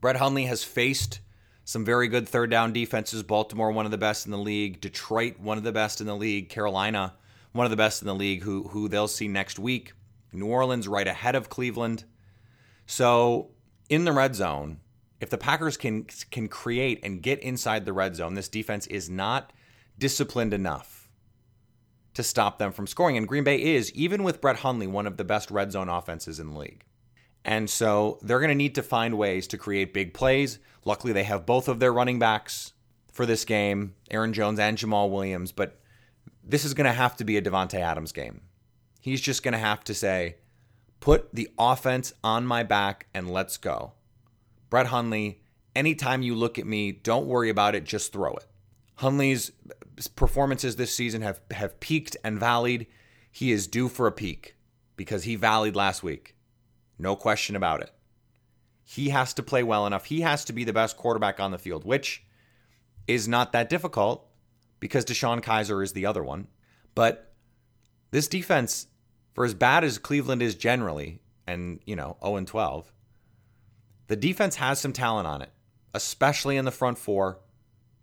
Brett 0.00 0.16
Hundley 0.16 0.46
has 0.46 0.64
faced 0.64 1.20
some 1.70 1.84
very 1.84 2.08
good 2.08 2.28
third 2.28 2.50
down 2.50 2.72
defenses. 2.72 3.22
Baltimore, 3.22 3.70
one 3.70 3.84
of 3.84 3.92
the 3.92 3.98
best 3.98 4.26
in 4.26 4.32
the 4.32 4.38
league. 4.38 4.80
Detroit, 4.80 5.38
one 5.38 5.56
of 5.56 5.62
the 5.62 5.70
best 5.70 6.00
in 6.00 6.08
the 6.08 6.16
league. 6.16 6.48
Carolina, 6.48 7.14
one 7.52 7.64
of 7.64 7.70
the 7.70 7.76
best 7.76 8.02
in 8.02 8.08
the 8.08 8.14
league, 8.14 8.42
who, 8.42 8.64
who 8.64 8.88
they'll 8.88 9.06
see 9.06 9.28
next 9.28 9.56
week. 9.56 9.92
New 10.32 10.46
Orleans, 10.46 10.88
right 10.88 11.06
ahead 11.06 11.36
of 11.36 11.48
Cleveland. 11.48 12.02
So 12.86 13.52
in 13.88 14.04
the 14.04 14.10
red 14.10 14.34
zone, 14.34 14.80
if 15.20 15.30
the 15.30 15.38
Packers 15.38 15.76
can 15.76 16.06
can 16.32 16.48
create 16.48 16.98
and 17.04 17.22
get 17.22 17.38
inside 17.38 17.84
the 17.84 17.92
red 17.92 18.16
zone, 18.16 18.34
this 18.34 18.48
defense 18.48 18.88
is 18.88 19.08
not 19.08 19.52
disciplined 19.96 20.52
enough 20.52 21.08
to 22.14 22.24
stop 22.24 22.58
them 22.58 22.72
from 22.72 22.88
scoring. 22.88 23.16
And 23.16 23.28
Green 23.28 23.44
Bay 23.44 23.62
is, 23.62 23.92
even 23.92 24.24
with 24.24 24.40
Brett 24.40 24.56
Hundley, 24.56 24.88
one 24.88 25.06
of 25.06 25.18
the 25.18 25.24
best 25.24 25.52
red 25.52 25.70
zone 25.70 25.88
offenses 25.88 26.40
in 26.40 26.50
the 26.50 26.58
league. 26.58 26.84
And 27.44 27.70
so 27.70 28.18
they're 28.22 28.38
going 28.38 28.50
to 28.50 28.54
need 28.54 28.74
to 28.74 28.82
find 28.82 29.16
ways 29.16 29.46
to 29.48 29.58
create 29.58 29.94
big 29.94 30.12
plays. 30.14 30.58
Luckily, 30.84 31.12
they 31.12 31.24
have 31.24 31.46
both 31.46 31.68
of 31.68 31.80
their 31.80 31.92
running 31.92 32.18
backs 32.18 32.72
for 33.12 33.26
this 33.26 33.44
game, 33.44 33.94
Aaron 34.10 34.32
Jones 34.32 34.58
and 34.58 34.76
Jamaal 34.76 35.10
Williams, 35.10 35.52
but 35.52 35.80
this 36.44 36.64
is 36.64 36.74
going 36.74 36.86
to 36.86 36.92
have 36.92 37.16
to 37.16 37.24
be 37.24 37.36
a 37.36 37.42
Davante 37.42 37.78
Adams 37.78 38.12
game. 38.12 38.42
He's 39.00 39.20
just 39.20 39.42
going 39.42 39.52
to 39.52 39.58
have 39.58 39.82
to 39.84 39.94
say, 39.94 40.36
put 41.00 41.34
the 41.34 41.48
offense 41.58 42.12
on 42.22 42.46
my 42.46 42.62
back 42.62 43.06
and 43.14 43.30
let's 43.30 43.56
go. 43.56 43.92
Brett 44.68 44.86
Hundley, 44.86 45.42
anytime 45.74 46.22
you 46.22 46.34
look 46.34 46.58
at 46.58 46.66
me, 46.66 46.92
don't 46.92 47.26
worry 47.26 47.50
about 47.50 47.74
it, 47.74 47.84
just 47.84 48.12
throw 48.12 48.32
it. 48.34 48.46
Hundley's 48.96 49.50
performances 50.14 50.76
this 50.76 50.94
season 50.94 51.22
have, 51.22 51.40
have 51.50 51.80
peaked 51.80 52.16
and 52.22 52.40
valleyed. 52.40 52.86
He 53.32 53.50
is 53.52 53.66
due 53.66 53.88
for 53.88 54.06
a 54.06 54.12
peak 54.12 54.54
because 54.96 55.24
he 55.24 55.36
valleyed 55.36 55.74
last 55.74 56.02
week. 56.02 56.36
No 57.00 57.16
question 57.16 57.56
about 57.56 57.80
it. 57.80 57.90
He 58.84 59.08
has 59.08 59.32
to 59.34 59.42
play 59.42 59.62
well 59.62 59.86
enough. 59.86 60.06
He 60.06 60.20
has 60.20 60.44
to 60.44 60.52
be 60.52 60.64
the 60.64 60.72
best 60.72 60.96
quarterback 60.96 61.40
on 61.40 61.50
the 61.50 61.58
field, 61.58 61.84
which 61.84 62.24
is 63.06 63.26
not 63.26 63.52
that 63.52 63.70
difficult 63.70 64.28
because 64.80 65.04
DeShone 65.04 65.42
Kizer 65.42 65.82
is 65.82 65.92
the 65.92 66.06
other 66.06 66.22
one. 66.22 66.48
But 66.94 67.32
this 68.10 68.28
defense, 68.28 68.88
for 69.32 69.44
as 69.44 69.54
bad 69.54 69.84
as 69.84 69.98
Cleveland 69.98 70.42
is 70.42 70.54
generally, 70.54 71.20
and, 71.46 71.80
you 71.86 71.96
know, 71.96 72.16
0 72.22 72.36
and 72.36 72.46
12, 72.46 72.92
the 74.08 74.16
defense 74.16 74.56
has 74.56 74.78
some 74.78 74.92
talent 74.92 75.26
on 75.26 75.40
it, 75.40 75.50
especially 75.94 76.56
in 76.56 76.64
the 76.64 76.70
front 76.70 76.98
four. 76.98 77.38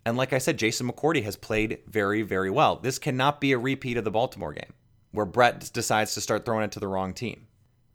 And 0.05 0.17
like 0.17 0.31
I 0.31 0.37
said, 0.37 0.57
Jason 0.57 0.89
McCourty 0.89 1.23
has 1.23 1.35
played 1.35 1.79
very, 1.85 2.21
very 2.21 2.49
well. 2.49 2.77
This 2.77 2.97
cannot 2.97 3.41
be 3.41 3.51
a 3.51 3.57
repeat 3.57 3.97
of 3.97 4.05
the 4.05 4.11
Baltimore 4.11 4.53
game 4.53 4.73
where 5.11 5.25
Brett 5.25 5.71
decides 5.73 6.13
to 6.13 6.21
start 6.21 6.45
throwing 6.45 6.63
it 6.63 6.71
to 6.73 6.79
the 6.79 6.87
wrong 6.87 7.13
team. 7.13 7.46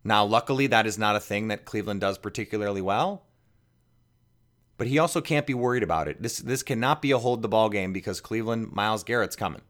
Now, 0.04 0.24
luckily, 0.24 0.66
that 0.68 0.86
is 0.86 0.98
not 0.98 1.16
a 1.16 1.20
thing 1.20 1.48
that 1.48 1.64
Cleveland 1.64 2.00
does 2.00 2.18
particularly 2.18 2.80
well. 2.80 3.24
But 4.76 4.88
he 4.88 4.98
also 4.98 5.20
can't 5.20 5.46
be 5.46 5.54
worried 5.54 5.82
about 5.84 6.08
it. 6.08 6.22
This 6.22 6.38
this 6.38 6.62
cannot 6.62 7.02
be 7.02 7.12
a 7.12 7.18
hold 7.18 7.42
the 7.42 7.48
ball 7.48 7.68
game 7.68 7.92
because 7.92 8.20
Cleveland 8.20 8.72
Myles 8.72 9.04
Garrett's 9.04 9.36
coming. 9.36 9.62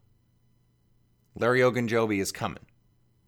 Larry 1.35 1.61
Ogunjobi 1.61 2.21
is 2.21 2.33
coming. 2.33 2.65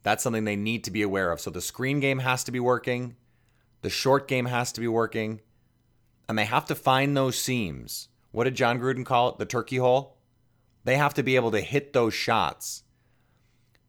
That's 0.02 0.22
something 0.22 0.44
they 0.44 0.56
need 0.56 0.84
to 0.84 0.90
be 0.90 1.02
aware 1.02 1.30
of. 1.30 1.40
So 1.40 1.50
the 1.50 1.60
screen 1.60 2.00
game 2.00 2.20
has 2.20 2.44
to 2.44 2.52
be 2.52 2.60
working, 2.60 3.16
the 3.82 3.90
short 3.90 4.28
game 4.28 4.46
has 4.46 4.72
to 4.72 4.80
be 4.80 4.88
working, 4.88 5.40
and 6.28 6.38
they 6.38 6.44
have 6.44 6.66
to 6.66 6.74
find 6.74 7.16
those 7.16 7.38
seams. 7.38 8.08
What 8.30 8.44
did 8.44 8.54
Jon 8.54 8.78
Gruden 8.78 9.04
call 9.04 9.30
it? 9.30 9.38
The 9.38 9.46
turkey 9.46 9.76
hole. 9.76 10.16
They 10.84 10.96
have 10.96 11.14
to 11.14 11.22
be 11.22 11.36
able 11.36 11.50
to 11.52 11.60
hit 11.60 11.92
those 11.92 12.12
shots 12.12 12.82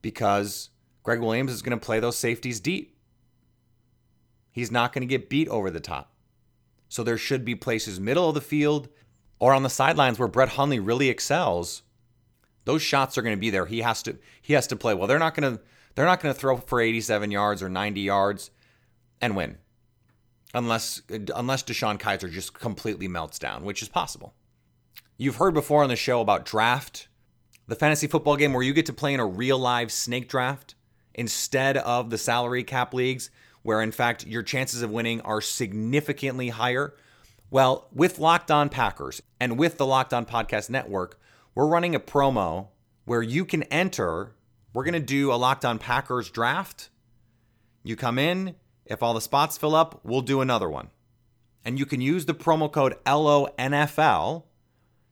because 0.02 0.70
Gregg 1.04 1.20
Williams 1.20 1.52
is 1.52 1.62
going 1.62 1.78
to 1.78 1.86
play 1.86 2.00
those 2.00 2.18
safeties 2.18 2.60
deep. 2.60 2.95
He's 4.56 4.72
not 4.72 4.94
going 4.94 5.02
to 5.02 5.06
get 5.06 5.30
beat 5.30 5.50
over 5.50 5.70
the 5.70 5.82
top. 5.82 6.14
So 6.88 7.04
there 7.04 7.18
should 7.18 7.44
be 7.44 7.56
places 7.56 8.00
middle 8.00 8.30
of 8.30 8.36
the 8.36 8.42
field 8.42 8.88
or 9.38 9.54
on 9.54 9.64
the 9.64 9.70
sidelines 9.70 10.18
where 10.18 10.30
Brett 10.30 10.48
Hundley 10.48 10.80
really 10.80 11.10
excels. 11.10 11.84
Those 12.64 12.82
shots 12.82 13.18
are 13.18 13.22
going 13.22 13.36
to 13.36 13.40
be 13.40 13.50
there. 13.50 13.66
He 13.66 13.82
has 13.82 14.02
to 14.04 14.18
he 14.42 14.54
has 14.54 14.66
to 14.68 14.78
play 14.78 14.94
well. 14.94 15.08
They're 15.08 15.20
not 15.20 15.36
going 15.36 15.58
to 15.58 15.64
they're 15.94 16.06
not 16.06 16.22
going 16.22 16.34
to 16.34 16.40
throw 16.40 16.56
for 16.56 16.80
87 16.80 17.32
yards 17.32 17.62
or 17.62 17.68
90 17.68 18.00
yards 18.00 18.50
and 19.20 19.36
win. 19.36 19.58
Unless 20.54 21.02
unless 21.10 21.64
DeShone 21.64 22.00
Kizer 22.00 22.32
just 22.32 22.54
completely 22.54 23.10
melts 23.10 23.38
down, 23.38 23.66
which 23.66 23.82
is 23.82 23.90
possible. 23.90 24.36
You've 25.18 25.36
heard 25.36 25.54
before 25.54 25.84
on 25.84 25.90
the 25.90 25.98
show 25.98 26.22
about 26.22 26.46
draft, 26.46 27.10
the 27.68 27.76
fantasy 27.76 28.08
football 28.08 28.38
game 28.38 28.54
where 28.54 28.64
you 28.64 28.72
get 28.72 28.86
to 28.86 28.94
play 28.94 29.14
in 29.14 29.20
a 29.20 29.26
real 29.26 29.60
live 29.60 29.92
snake 29.92 30.30
draft 30.30 30.76
instead 31.14 31.76
of 31.76 32.10
the 32.10 32.18
salary 32.18 32.64
cap 32.64 32.94
leagues 32.94 33.30
where 33.66 33.82
in 33.82 33.92
fact 33.92 34.28
your 34.28 34.44
chances 34.44 34.84
of 34.84 34.92
winning 34.92 35.20
are 35.22 35.42
significantly 35.42 36.50
higher. 36.50 36.94
Well, 37.50 37.88
with 37.92 38.20
Locked 38.20 38.52
On 38.52 38.70
Packers 38.70 39.24
and 39.40 39.58
with 39.58 39.78
the 39.78 39.88
Locked 39.88 40.14
On 40.14 40.24
Podcast 40.24 40.70
Network, 40.70 41.20
we're 41.56 41.66
running 41.66 41.96
a 41.96 42.00
promo 42.00 42.68
where 43.06 43.24
you 43.24 43.44
can 43.44 43.64
enter. 43.64 44.36
We're 44.72 44.84
going 44.84 44.94
to 44.94 45.00
do 45.00 45.34
a 45.34 45.36
Locked 45.36 45.66
On 45.66 45.80
Packers 45.80 46.30
draft. 46.30 46.90
You 47.82 47.96
come 47.96 48.20
in, 48.20 48.54
if 48.86 49.02
all 49.02 49.16
the 49.16 49.22
spots 49.22 49.58
fill 49.58 49.74
up, 49.74 50.00
we'll 50.04 50.22
do 50.22 50.42
another 50.42 50.70
one. 50.70 50.90
And 51.66 51.80
you 51.80 51.88
can 51.88 52.02
use 52.02 52.28
the 52.28 52.36
promo 52.36 52.72
code 52.72 53.04
LONFL 53.04 54.44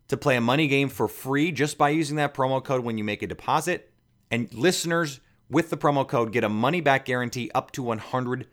to 0.10 0.18
play 0.18 0.36
a 0.36 0.42
money 0.42 0.68
game 0.68 0.90
for 0.90 1.08
free 1.08 1.52
just 1.52 1.80
by 1.80 1.90
using 1.90 2.18
that 2.18 2.36
promo 2.36 2.64
code 2.64 2.84
when 2.84 3.00
you 3.00 3.04
make 3.04 3.24
a 3.24 3.28
deposit. 3.28 3.92
And 4.30 4.54
listeners 4.54 5.22
with 5.54 5.70
the 5.70 5.78
promo 5.78 6.08
code 6.08 6.32
get 6.32 6.44
a 6.44 6.50
money 6.50 6.82
back 6.82 7.06
guarantee 7.06 7.50
up 7.54 7.72
to 7.72 7.84
$100. 7.84 8.46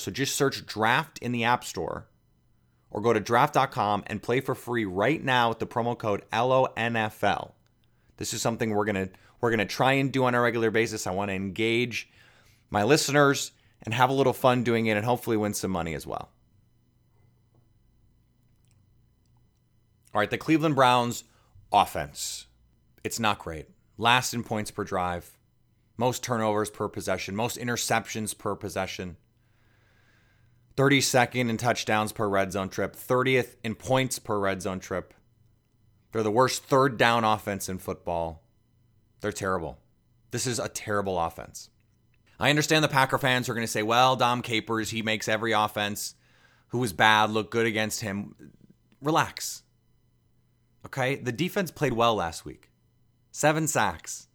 So 0.00 0.10
just 0.10 0.36
search 0.36 0.66
draft 0.66 1.18
in 1.18 1.32
the 1.32 1.44
App 1.44 1.64
Store 1.64 2.06
or 2.90 3.00
go 3.00 3.12
to 3.12 3.20
draft.com 3.20 4.04
and 4.06 4.22
play 4.22 4.40
for 4.40 4.54
free 4.54 4.84
right 4.84 5.22
now 5.22 5.48
with 5.48 5.58
the 5.58 5.66
promo 5.66 5.98
code 5.98 6.22
LONFL. 6.32 7.52
This 8.18 8.32
is 8.32 8.42
something 8.42 8.70
we're 8.70 8.84
going 8.84 9.08
to 9.08 9.10
we're 9.40 9.50
going 9.50 9.58
to 9.58 9.66
try 9.66 9.94
and 9.94 10.12
do 10.12 10.24
on 10.24 10.34
a 10.34 10.40
regular 10.40 10.70
basis. 10.70 11.06
I 11.06 11.10
want 11.10 11.30
to 11.30 11.34
engage 11.34 12.08
my 12.70 12.82
listeners 12.82 13.52
and 13.82 13.92
have 13.92 14.08
a 14.08 14.14
little 14.14 14.32
fun 14.32 14.64
doing 14.64 14.86
it 14.86 14.96
and 14.96 15.04
hopefully 15.04 15.36
win 15.36 15.52
some 15.52 15.70
money 15.70 15.92
as 15.94 16.06
well. 16.06 16.30
All 20.14 20.20
right, 20.20 20.30
the 20.30 20.38
Cleveland 20.38 20.76
Browns 20.76 21.24
offense. 21.72 22.46
It's 23.02 23.18
not 23.18 23.38
great. 23.40 23.68
Last 23.98 24.32
in 24.32 24.44
points 24.44 24.70
per 24.70 24.84
drive, 24.84 25.36
most 25.96 26.22
turnovers 26.22 26.70
per 26.70 26.88
possession, 26.88 27.36
most 27.36 27.58
interceptions 27.58 28.36
per 28.36 28.54
possession. 28.54 29.16
32nd 30.76 31.48
in 31.48 31.56
touchdowns 31.56 32.12
per 32.12 32.28
red 32.28 32.52
zone 32.52 32.68
trip, 32.68 32.96
30th 32.96 33.56
in 33.62 33.74
points 33.74 34.18
per 34.18 34.38
red 34.38 34.60
zone 34.60 34.80
trip. 34.80 35.14
They're 36.12 36.22
the 36.22 36.30
worst 36.30 36.64
third 36.64 36.96
down 36.96 37.24
offense 37.24 37.68
in 37.68 37.78
football. 37.78 38.42
They're 39.20 39.32
terrible. 39.32 39.78
This 40.30 40.46
is 40.46 40.58
a 40.58 40.68
terrible 40.68 41.18
offense. 41.18 41.70
I 42.40 42.50
understand 42.50 42.82
the 42.82 42.88
Packer 42.88 43.18
fans 43.18 43.48
are 43.48 43.54
going 43.54 43.66
to 43.66 43.70
say, 43.70 43.82
well, 43.82 44.16
Dom 44.16 44.42
Capers, 44.42 44.90
he 44.90 45.02
makes 45.02 45.28
every 45.28 45.52
offense 45.52 46.14
who 46.68 46.78
was 46.78 46.92
bad 46.92 47.30
look 47.30 47.50
good 47.50 47.66
against 47.66 48.00
him. 48.00 48.34
Relax. 49.00 49.62
Okay? 50.84 51.14
The 51.14 51.32
defense 51.32 51.70
played 51.70 51.92
well 51.92 52.16
last 52.16 52.44
week. 52.44 52.70
Seven 53.30 53.68
sacks, 53.68 54.28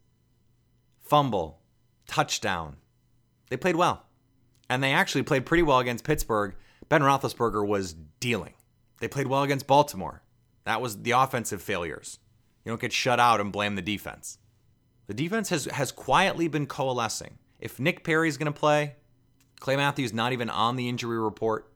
fumble, 1.10 1.60
touchdown. 2.08 2.78
They 3.50 3.58
played 3.58 3.75
well. 3.75 4.06
And 4.70 4.84
they 4.84 4.94
actually 4.94 5.24
played 5.24 5.46
pretty 5.46 5.63
well 5.63 5.80
against 5.80 6.04
Pittsburgh. 6.04 6.56
Ben 6.88 7.01
Roethlisberger 7.01 7.66
was 7.68 7.96
dealing. 8.20 8.54
They 9.00 9.08
played 9.08 9.28
well 9.28 9.44
against 9.44 9.68
Baltimore. 9.68 10.22
That 10.66 10.82
was 10.82 11.01
the 11.01 11.12
offensive 11.12 11.62
failures. 11.62 12.20
You 12.63 12.72
don't 12.72 12.82
get 12.82 12.93
shut 12.93 13.19
out 13.19 13.41
and 13.41 13.52
blame 13.52 13.76
the 13.76 13.82
defense. 13.82 14.38
The 15.08 15.13
defense 15.15 15.50
has, 15.50 15.65
has 15.65 15.91
quietly 15.91 16.48
been 16.48 16.67
coalescing. 16.67 17.39
If 17.60 17.80
Nick 17.80 18.04
Perry's 18.04 18.38
going 18.38 18.52
to 18.52 18.60
play, 18.60 18.95
Clay 19.60 19.76
Matthews 19.76 20.13
not 20.13 20.34
even 20.34 20.50
on 20.50 20.76
the 20.76 20.88
injury 20.88 21.19
report. 21.19 21.72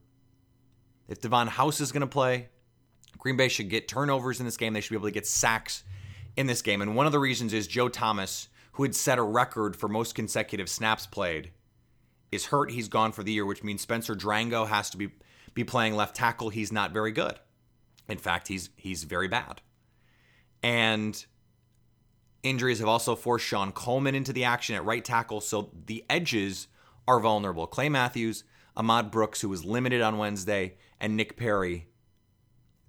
If 1.07 1.21
Davon 1.21 1.47
House 1.47 1.81
is 1.81 1.91
going 1.91 2.01
to 2.01 2.07
play, 2.07 2.49
Green 3.17 3.37
Bay 3.37 3.47
should 3.47 3.69
get 3.69 3.87
turnovers 3.87 4.39
in 4.39 4.45
this 4.45 4.57
game. 4.57 4.73
They 4.73 4.81
should 4.81 4.91
be 4.91 4.95
able 4.97 5.07
to 5.07 5.11
get 5.11 5.25
sacks 5.25 5.83
in 6.37 6.45
this 6.45 6.61
game. 6.61 6.81
And 6.81 6.95
one 6.95 7.05
of 7.05 7.11
the 7.11 7.19
reasons 7.19 7.53
is 7.53 7.67
Joe 7.67 7.89
Thomas, 7.89 8.49
who 8.73 8.83
had 8.83 8.95
set 8.95 9.17
a 9.19 9.23
record 9.23 9.75
for 9.75 9.87
most 9.87 10.15
consecutive 10.15 10.69
snaps 10.69 11.05
played, 11.07 11.51
is 12.31 12.47
hurt. 12.47 12.71
He's 12.71 12.87
gone 12.87 13.11
for 13.11 13.23
the 13.23 13.31
year, 13.31 13.45
which 13.45 13.63
means 13.63 13.81
Spencer 13.81 14.15
Drango 14.15 14.67
has 14.67 14.89
to 14.91 14.97
be 14.97 15.09
be 15.53 15.63
playing 15.63 15.95
left 15.95 16.15
tackle. 16.15 16.49
He's 16.49 16.71
not 16.71 16.91
very 16.91 17.11
good. 17.11 17.39
In 18.09 18.17
fact, 18.17 18.47
he's 18.47 18.69
he's 18.75 19.03
very 19.03 19.27
bad. 19.27 19.61
And 20.61 21.25
injuries 22.41 22.79
have 22.79 22.87
also 22.87 23.15
forced 23.15 23.45
Shon 23.45 23.71
Coleman 23.71 24.15
into 24.15 24.33
the 24.33 24.43
action 24.43 24.75
at 24.75 24.85
right 24.85 25.03
tackle, 25.03 25.41
so 25.41 25.71
the 25.85 26.03
edges 26.09 26.67
are 27.07 27.19
vulnerable. 27.19 27.67
Clay 27.67 27.89
Matthews, 27.89 28.43
Ahmad 28.75 29.11
Brooks, 29.11 29.41
who 29.41 29.49
was 29.49 29.65
limited 29.65 30.01
on 30.01 30.17
Wednesday, 30.17 30.75
and 30.99 31.15
Nick 31.15 31.37
Perry. 31.37 31.87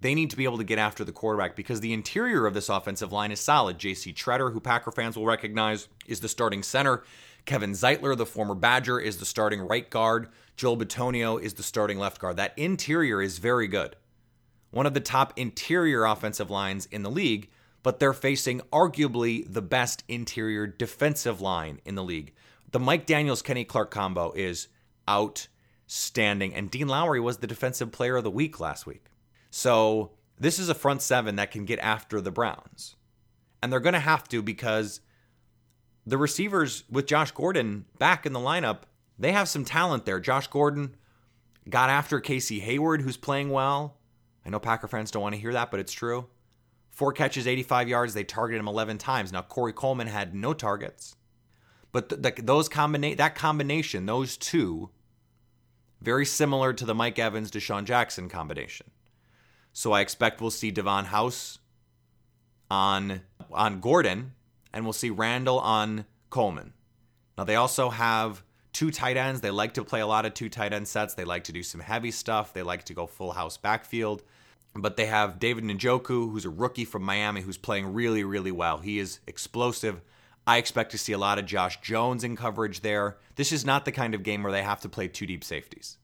They 0.05 0.15
need 0.15 0.29
to 0.29 0.37
be 0.37 0.45
able 0.45 0.59
to 0.59 0.65
get 0.65 0.79
after 0.79 1.03
the 1.03 1.13
quarterback 1.13 1.57
because 1.57 1.81
the 1.81 1.95
interior 1.95 2.45
of 2.45 2.53
this 2.53 2.69
offensive 2.69 3.11
line 3.11 3.33
is 3.33 3.41
solid. 3.41 3.79
J.C. 3.79 4.13
Tretter, 4.13 4.53
who 4.53 4.61
Packer 4.61 4.93
fans 4.93 5.17
will 5.17 5.25
recognize, 5.25 5.89
is 6.07 6.21
the 6.21 6.29
starting 6.29 6.63
center. 6.63 7.05
Kevin 7.47 7.71
Zeitler, 7.71 8.15
the 8.15 8.27
former 8.27 8.55
Badger, 8.55 9.01
is 9.01 9.17
the 9.17 9.25
starting 9.25 9.63
right 9.63 9.89
guard. 9.89 10.29
Joel 10.59 10.77
Bitonio 10.77 11.41
is 11.41 11.55
the 11.55 11.63
starting 11.63 11.99
left 11.99 12.21
guard. 12.21 12.37
That 12.37 12.53
interior 12.59 13.23
is 13.23 13.39
very 13.39 13.67
good. 13.67 13.97
One 14.73 14.85
of 14.85 14.93
the 14.93 15.01
top 15.01 15.33
interior 15.37 16.05
offensive 16.05 16.51
lines 16.51 16.85
in 16.91 17.03
the 17.03 17.11
league, 17.11 17.49
but 17.83 17.99
they're 17.99 18.13
facing 18.13 18.61
arguably 18.71 19.51
the 19.51 19.63
best 19.63 20.05
interior 20.07 20.67
defensive 20.67 21.41
line 21.41 21.81
in 21.87 21.95
the 21.95 22.05
league. 22.05 22.35
The 22.73 22.79
Mike 22.79 23.07
Daniels 23.07 23.41
Kenny 23.41 23.65
Clark 23.65 23.91
combo 23.91 24.33
is 24.33 24.69
outstanding, 25.09 26.55
and 26.55 26.71
Dean 26.71 26.89
Lowry 26.89 27.21
was 27.21 27.39
the 27.39 27.47
defensive 27.47 27.91
player 27.91 28.17
of 28.17 28.25
the 28.25 28.31
week 28.31 28.61
last 28.61 28.85
week. 28.85 29.07
So 29.57 30.11
this 30.37 30.59
is 30.59 30.69
a 30.69 30.75
front 30.75 31.01
seven 31.01 31.37
that 31.37 31.53
can 31.53 31.65
get 31.65 31.79
after 31.79 32.21
the 32.21 32.33
Browns. 32.33 32.97
And 33.63 33.73
they're 33.73 33.79
going 33.79 33.93
to 33.93 34.01
have 34.01 34.29
to 34.31 34.43
because 34.43 34.99
the 36.05 36.19
receivers 36.19 36.83
with 36.91 37.07
Josh 37.07 37.31
Gordon 37.31 37.85
back 38.01 38.27
in 38.27 38.33
the 38.33 38.41
lineup, 38.41 38.79
they 39.17 39.31
have 39.31 39.49
some 39.49 39.65
talent 39.65 40.07
there. 40.07 40.19
Josh 40.19 40.49
Gordon 40.49 40.97
got 41.71 41.89
after 41.89 42.19
Casey 42.19 42.59
Hayward, 42.59 43.03
who's 43.03 43.17
playing 43.17 43.51
well. 43.51 43.97
I 44.45 44.51
know 44.51 44.59
Packer 44.59 44.89
fans 44.89 45.13
don't 45.13 45.23
want 45.23 45.37
to 45.37 45.41
hear 45.41 45.53
that, 45.53 45.71
but 45.71 45.79
it's 45.79 45.93
true. 45.93 46.27
Four 46.91 47.13
catches, 47.13 47.47
85 47.47 47.89
yards. 47.89 48.13
They 48.13 48.25
targeted 48.25 48.59
him 48.59 48.67
11 48.67 48.99
times. 48.99 49.31
Now 49.31 49.43
Corey 49.43 49.73
Coleman 49.73 50.09
had 50.09 50.35
no 50.35 50.53
targets, 50.53 51.15
but 51.93 52.09
the, 52.09 52.17
the, 52.17 52.35
those 52.43 52.69
combina- 52.69 53.17
that 53.19 53.37
combination, 53.37 54.07
those 54.07 54.37
two, 54.37 54.91
very 56.01 56.27
similar 56.27 56.73
to 56.73 56.85
the 56.85 56.95
Mike 56.95 57.21
Evans 57.21 57.53
DeSean 57.53 57.85
Jackson 57.85 58.29
combination. 58.29 58.91
So 59.75 59.91
I 59.91 60.01
expect 60.01 60.41
we'll 60.41 60.53
see 60.53 60.71
Davon 60.71 61.07
House 61.07 61.59
on 62.71 63.21
on 63.53 63.81
Gordon, 63.81 64.33
and 64.73 64.85
we'll 64.85 64.93
see 64.93 65.11
Randall 65.11 65.59
on 65.59 66.07
Coleman. 66.31 66.73
Now 67.37 67.43
they 67.43 67.57
also 67.57 67.91
have 67.91 68.45
two 68.73 68.93
tight 68.93 69.17
ends. 69.17 69.41
They 69.41 69.51
like 69.51 69.75
to 69.75 69.85
play 69.85 70.01
a 70.01 70.07
lot 70.07 70.27
of 70.27 70.33
two 70.33 70.49
tight 70.49 70.73
end 70.73 70.87
sets. 70.87 71.15
They 71.15 71.25
like 71.25 71.45
to 71.45 71.53
do 71.53 71.65
some 71.65 71.81
heavy 71.81 72.13
stuff. 72.13 72.55
They 72.55 72.63
like 72.63 72.85
to 72.85 72.95
go 72.95 73.07
full 73.07 73.33
house 73.33 73.57
backfield. 73.57 74.23
But 74.77 74.97
they 74.97 75.07
have 75.07 75.41
David 75.41 75.65
Njoku, 75.65 76.31
who's 76.31 76.45
a 76.45 76.51
rookie 76.51 76.85
from 76.85 77.03
Miami, 77.03 77.41
who's 77.41 77.59
playing 77.59 77.93
really, 77.93 78.23
really 78.23 78.53
well. 78.53 78.79
He 78.79 79.01
is 79.01 79.19
explosive. 79.27 80.01
I 80.47 80.59
expect 80.59 80.93
to 80.93 80.99
see 80.99 81.13
a 81.13 81.19
lot 81.19 81.39
of 81.39 81.47
Josh 81.47 81.81
Jones 81.81 82.23
in 82.23 82.37
coverage 82.37 82.81
there. 82.81 83.17
This 83.35 83.51
is 83.51 83.65
not 83.65 83.85
the 83.85 83.93
kind 83.93 84.15
of 84.15 84.23
game 84.23 84.45
where 84.45 84.53
they 84.53 84.63
have 84.63 84.81
to 84.83 84.89
play 84.89 85.09
two 85.09 85.27
deep 85.27 85.43
safeties. 85.43 85.99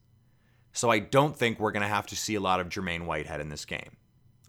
So 0.73 0.91
I 0.91 0.99
don't 0.99 1.37
think 1.37 1.59
we're 1.59 1.73
going 1.73 1.83
to 1.83 1.89
have 1.89 2.07
to 2.07 2.17
see 2.17 2.35
a 2.35 2.41
lot 2.41 2.61
of 2.61 2.69
Jermaine 2.69 3.07
Whitehead 3.07 3.41
in 3.41 3.49
this 3.49 3.65
game. 3.65 3.97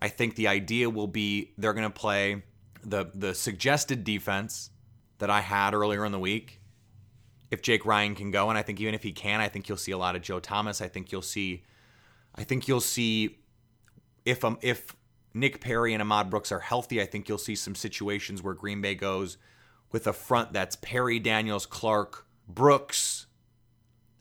I 0.01 0.07
think 0.07 0.35
the 0.35 0.47
idea 0.47 0.89
will 0.89 1.07
be 1.07 1.51
they're 1.57 1.73
going 1.73 1.87
to 1.87 1.89
play 1.89 2.43
the 2.83 3.11
the 3.13 3.35
suggested 3.35 4.03
defense 4.03 4.71
that 5.19 5.29
I 5.29 5.41
had 5.41 5.73
earlier 5.73 6.03
in 6.05 6.11
the 6.11 6.19
week. 6.19 6.59
If 7.51 7.61
Jake 7.61 7.85
Ryan 7.85 8.15
can 8.15 8.31
go, 8.31 8.49
and 8.49 8.57
I 8.57 8.61
think 8.61 8.79
even 8.79 8.95
if 8.95 9.03
he 9.03 9.11
can, 9.11 9.41
I 9.41 9.49
think 9.49 9.67
you'll 9.67 9.77
see 9.77 9.91
a 9.91 9.97
lot 9.97 10.15
of 10.15 10.21
Joe 10.21 10.39
Thomas. 10.39 10.81
I 10.81 10.87
think 10.87 11.11
you'll 11.11 11.21
see, 11.21 11.63
I 12.33 12.43
think 12.43 12.67
you'll 12.67 12.79
see 12.79 13.39
if 14.25 14.43
um 14.43 14.57
if 14.61 14.95
Nick 15.33 15.61
Perry 15.61 15.93
and 15.93 16.01
Ahmad 16.01 16.29
Brooks 16.29 16.51
are 16.51 16.59
healthy, 16.59 17.01
I 17.01 17.05
think 17.05 17.29
you'll 17.29 17.37
see 17.37 17.55
some 17.55 17.75
situations 17.75 18.41
where 18.41 18.53
Green 18.53 18.81
Bay 18.81 18.95
goes 18.95 19.37
with 19.91 20.07
a 20.07 20.13
front 20.13 20.53
that's 20.53 20.75
Perry, 20.77 21.19
Daniels, 21.19 21.65
Clark, 21.65 22.25
Brooks, 22.47 23.27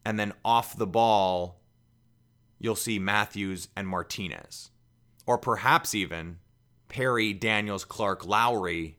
and 0.04 0.18
then 0.18 0.32
off 0.44 0.76
the 0.76 0.86
ball 0.86 1.59
you'll 2.60 2.76
see 2.76 3.00
Matthews 3.00 3.68
and 3.76 3.88
Martinez. 3.88 4.70
Or 5.26 5.38
perhaps 5.38 5.94
even 5.94 6.38
Perry, 6.88 7.32
Daniels, 7.32 7.84
Clark, 7.84 8.24
Lowry 8.24 8.98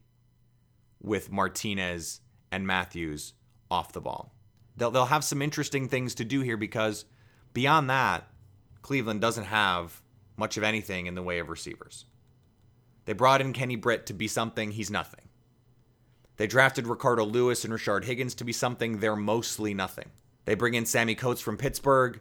with 1.01 1.31
Martinez 1.31 2.19
and 2.51 2.67
Matthews 2.67 3.33
off 3.69 3.93
the 3.93 4.01
ball. 4.01 4.35
They'll, 4.75 4.91
they'll 4.91 5.05
have 5.05 5.23
some 5.23 5.41
interesting 5.41 5.87
things 5.87 6.15
to 6.15 6.25
do 6.25 6.41
here 6.41 6.57
because 6.57 7.05
Beyond 7.53 7.89
that, 7.89 8.27
Cleveland 8.81 9.21
doesn't 9.21 9.45
have 9.45 10.01
much 10.37 10.57
of 10.57 10.63
anything 10.63 11.05
in 11.05 11.15
the 11.15 11.23
way 11.23 11.39
of 11.39 11.49
receivers. 11.49 12.05
They 13.05 13.13
brought 13.13 13.41
in 13.41 13.53
Kenny 13.53 13.75
Britt 13.75 14.05
to 14.05 14.13
be 14.13 14.27
something, 14.27 14.71
he's 14.71 14.89
nothing. 14.89 15.27
They 16.37 16.47
drafted 16.47 16.87
Ricardo 16.87 17.25
Louis 17.25 17.63
and 17.65 17.73
Rashard 17.73 18.05
Higgins 18.05 18.35
to 18.35 18.43
be 18.43 18.53
something, 18.53 18.99
they're 18.99 19.15
mostly 19.15 19.73
nothing. 19.73 20.09
They 20.45 20.55
bring 20.55 20.75
in 20.75 20.85
Sammie 20.85 21.15
Coates 21.15 21.41
from 21.41 21.57
Pittsburgh. 21.57 22.19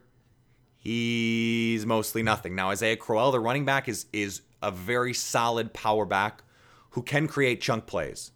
He's 0.81 1.85
mostly 1.85 2.23
nothing. 2.23 2.55
Now 2.55 2.71
Isaiah 2.71 2.97
Crowell, 2.97 3.33
the 3.33 3.39
running 3.39 3.67
back, 3.67 3.87
is 3.87 4.07
is 4.15 4.41
a 4.63 4.71
very 4.71 5.13
solid 5.13 5.75
power 5.75 6.07
back 6.07 6.43
who 6.91 7.03
can 7.03 7.29
create 7.29 7.61
chunk 7.61 7.87
plays. 7.87 8.33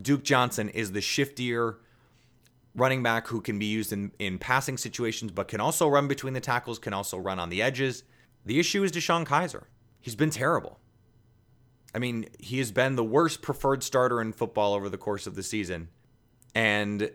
Duke 0.00 0.22
Johnson 0.22 0.68
is 0.68 0.92
the 0.92 1.00
shiftier 1.00 1.76
running 2.74 3.02
back 3.02 3.28
who 3.28 3.40
can 3.40 3.58
be 3.58 3.66
used 3.66 3.92
in, 3.92 4.12
in 4.18 4.38
passing 4.38 4.76
situations, 4.76 5.32
but 5.32 5.48
can 5.48 5.60
also 5.60 5.88
run 5.88 6.06
between 6.06 6.34
the 6.34 6.40
tackles, 6.40 6.78
can 6.78 6.92
also 6.92 7.18
run 7.18 7.38
on 7.38 7.48
the 7.48 7.62
edges. 7.62 8.04
The 8.44 8.60
issue 8.60 8.84
is 8.84 8.92
DeShone 8.92 9.26
Kizer. 9.26 9.64
He's 10.00 10.14
been 10.14 10.30
terrible. 10.30 10.78
I 11.94 11.98
mean, 11.98 12.26
he 12.38 12.58
has 12.58 12.70
been 12.70 12.94
the 12.94 13.04
worst 13.04 13.42
preferred 13.42 13.82
starter 13.82 14.20
in 14.20 14.32
football 14.32 14.74
over 14.74 14.88
the 14.88 14.98
course 14.98 15.26
of 15.26 15.34
the 15.34 15.42
season. 15.42 15.88
And 16.54 17.10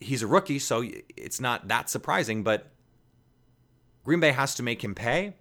he's 0.00 0.22
a 0.22 0.26
rookie, 0.26 0.58
so 0.58 0.84
it's 1.16 1.40
not 1.40 1.68
that 1.68 1.88
surprising, 1.88 2.42
but 2.42 2.70
Green 4.04 4.20
Bay 4.20 4.32
has 4.32 4.54
to 4.54 4.62
make 4.62 4.82
him 4.82 4.94
pay. 4.94 5.34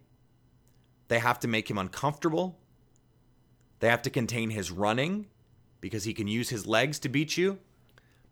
They 1.08 1.20
have 1.20 1.40
to 1.40 1.48
make 1.48 1.70
him 1.70 1.78
uncomfortable. 1.78 2.60
They 3.80 3.88
have 3.90 4.02
to 4.04 4.10
contain 4.10 4.50
his 4.52 4.72
running 4.72 5.28
because 5.82 6.04
he 6.04 6.14
can 6.14 6.28
use 6.28 6.50
his 6.50 6.66
legs 6.68 7.00
to 7.00 7.10
beat 7.10 7.38
you. 7.38 7.60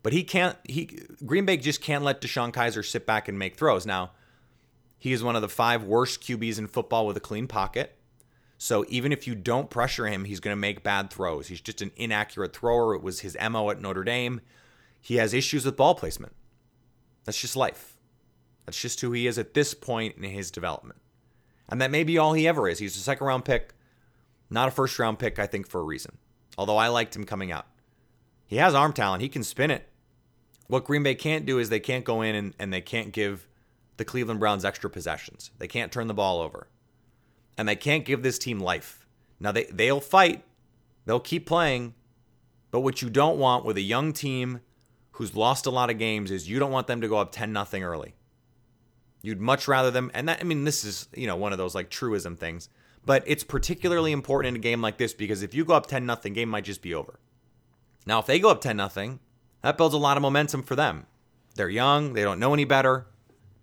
But 0.03 0.13
he 0.13 0.23
can't 0.23 0.57
he 0.63 0.99
Green 1.25 1.45
Bay 1.45 1.57
just 1.57 1.81
can't 1.81 2.03
let 2.03 2.21
DeShone 2.21 2.53
Kizer 2.53 2.85
sit 2.85 3.05
back 3.05 3.27
and 3.27 3.39
make 3.39 3.55
throws. 3.57 3.85
Now, 3.85 4.11
he 4.97 5.11
is 5.11 5.23
one 5.23 5.35
of 5.35 5.41
the 5.41 5.49
five 5.49 5.83
worst 5.83 6.21
QBs 6.21 6.59
in 6.59 6.67
football 6.67 7.05
with 7.07 7.17
a 7.17 7.21
clean 7.21 7.47
pocket. 7.47 7.97
So 8.57 8.85
even 8.89 9.11
if 9.11 9.27
you 9.27 9.35
don't 9.35 9.69
pressure 9.69 10.07
him, 10.07 10.25
he's 10.25 10.39
going 10.39 10.53
to 10.53 10.59
make 10.59 10.83
bad 10.83 11.11
throws. 11.11 11.47
He's 11.47 11.61
just 11.61 11.81
an 11.81 11.91
inaccurate 11.95 12.55
thrower. 12.55 12.95
It 12.95 13.03
was 13.03 13.19
his 13.19 13.37
MO 13.49 13.69
at 13.69 13.79
Notre 13.79 14.03
Dame. 14.03 14.41
He 14.99 15.17
has 15.17 15.33
issues 15.33 15.63
with 15.63 15.77
ball 15.77 15.93
placement. 15.93 16.33
That's 17.25 17.39
just 17.39 17.55
life. 17.55 17.96
That's 18.67 18.79
just 18.79 19.01
who 19.01 19.11
he 19.13 19.25
is 19.25 19.39
at 19.39 19.55
this 19.55 19.73
point 19.73 20.15
in 20.17 20.23
his 20.23 20.51
development. 20.51 20.99
And 21.67 21.81
that 21.81 21.89
may 21.89 22.03
be 22.03 22.19
all 22.19 22.33
he 22.33 22.47
ever 22.47 22.69
is. 22.69 22.77
He's 22.77 22.95
a 22.95 22.99
second 22.99 23.25
round 23.25 23.45
pick, 23.45 23.73
not 24.51 24.67
a 24.67 24.71
first 24.71 24.99
round 24.99 25.17
pick, 25.17 25.39
I 25.39 25.47
think, 25.47 25.67
for 25.67 25.81
a 25.81 25.83
reason. 25.83 26.19
Although 26.59 26.77
I 26.77 26.89
liked 26.89 27.15
him 27.15 27.25
coming 27.25 27.51
out. 27.51 27.65
He 28.45 28.57
has 28.57 28.75
arm 28.75 28.93
talent, 28.93 29.23
he 29.23 29.29
can 29.29 29.43
spin 29.43 29.71
it. 29.71 29.89
What 30.67 30.85
Green 30.85 31.01
Bay 31.01 31.15
can't 31.15 31.45
do 31.45 31.57
is 31.57 31.69
they 31.69 31.79
can't 31.79 32.05
go 32.05 32.21
in 32.21 32.35
and, 32.35 32.53
and 32.59 32.71
they 32.71 32.81
can't 32.81 33.11
give 33.11 33.47
the 33.97 34.05
Cleveland 34.05 34.39
Browns 34.39 34.63
extra 34.63 34.89
possessions. 34.89 35.49
They 35.57 35.67
can't 35.67 35.91
turn 35.91 36.07
the 36.07 36.13
ball 36.13 36.39
over 36.39 36.67
and 37.57 37.67
they 37.67 37.75
can't 37.75 38.05
give 38.05 38.21
this 38.21 38.37
team 38.37 38.59
life. 38.59 39.05
Now 39.39 39.51
they 39.51 39.65
they'll 39.65 39.99
fight, 39.99 40.43
they'll 41.05 41.19
keep 41.19 41.45
playing, 41.45 41.95
but 42.71 42.81
what 42.81 43.01
you 43.01 43.09
don't 43.09 43.37
want 43.37 43.65
with 43.65 43.77
a 43.77 43.81
young 43.81 44.13
team 44.13 44.61
who's 45.11 45.35
lost 45.35 45.65
a 45.65 45.71
lot 45.71 45.89
of 45.89 45.97
games 45.97 46.29
is 46.29 46.47
you 46.47 46.59
don't 46.59 46.71
want 46.71 46.87
them 46.87 47.01
to 47.01 47.07
go 47.07 47.17
up 47.17 47.31
10 47.31 47.51
nothing 47.51 47.83
early. 47.83 48.13
You'd 49.21 49.41
much 49.41 49.67
rather 49.67 49.91
them 49.91 50.11
and 50.13 50.29
that 50.29 50.39
I 50.39 50.43
mean 50.43 50.63
this 50.63 50.83
is, 50.83 51.07
you 51.13 51.27
know, 51.27 51.35
one 51.35 51.51
of 51.51 51.57
those 51.57 51.75
like 51.75 51.89
truism 51.89 52.35
things, 52.35 52.69
but 53.05 53.23
it's 53.25 53.43
particularly 53.43 54.11
important 54.11 54.55
in 54.55 54.59
a 54.59 54.63
game 54.63 54.81
like 54.81 54.97
this 54.97 55.13
because 55.13 55.41
if 55.41 55.53
you 55.53 55.65
go 55.65 55.73
up 55.73 55.87
10 55.87 56.05
nothing, 56.05 56.33
game 56.33 56.49
might 56.49 56.65
just 56.65 56.81
be 56.81 56.93
over. 56.93 57.19
Now, 58.05 58.19
if 58.19 58.25
they 58.25 58.39
go 58.39 58.49
up 58.49 58.61
10 58.61 58.77
nothing, 58.77 59.19
that 59.61 59.77
builds 59.77 59.95
a 59.95 59.97
lot 59.97 60.17
of 60.17 60.21
momentum 60.21 60.63
for 60.63 60.75
them. 60.75 61.07
They're 61.55 61.69
young, 61.69 62.13
they 62.13 62.23
don't 62.23 62.39
know 62.39 62.53
any 62.53 62.65
better. 62.65 63.07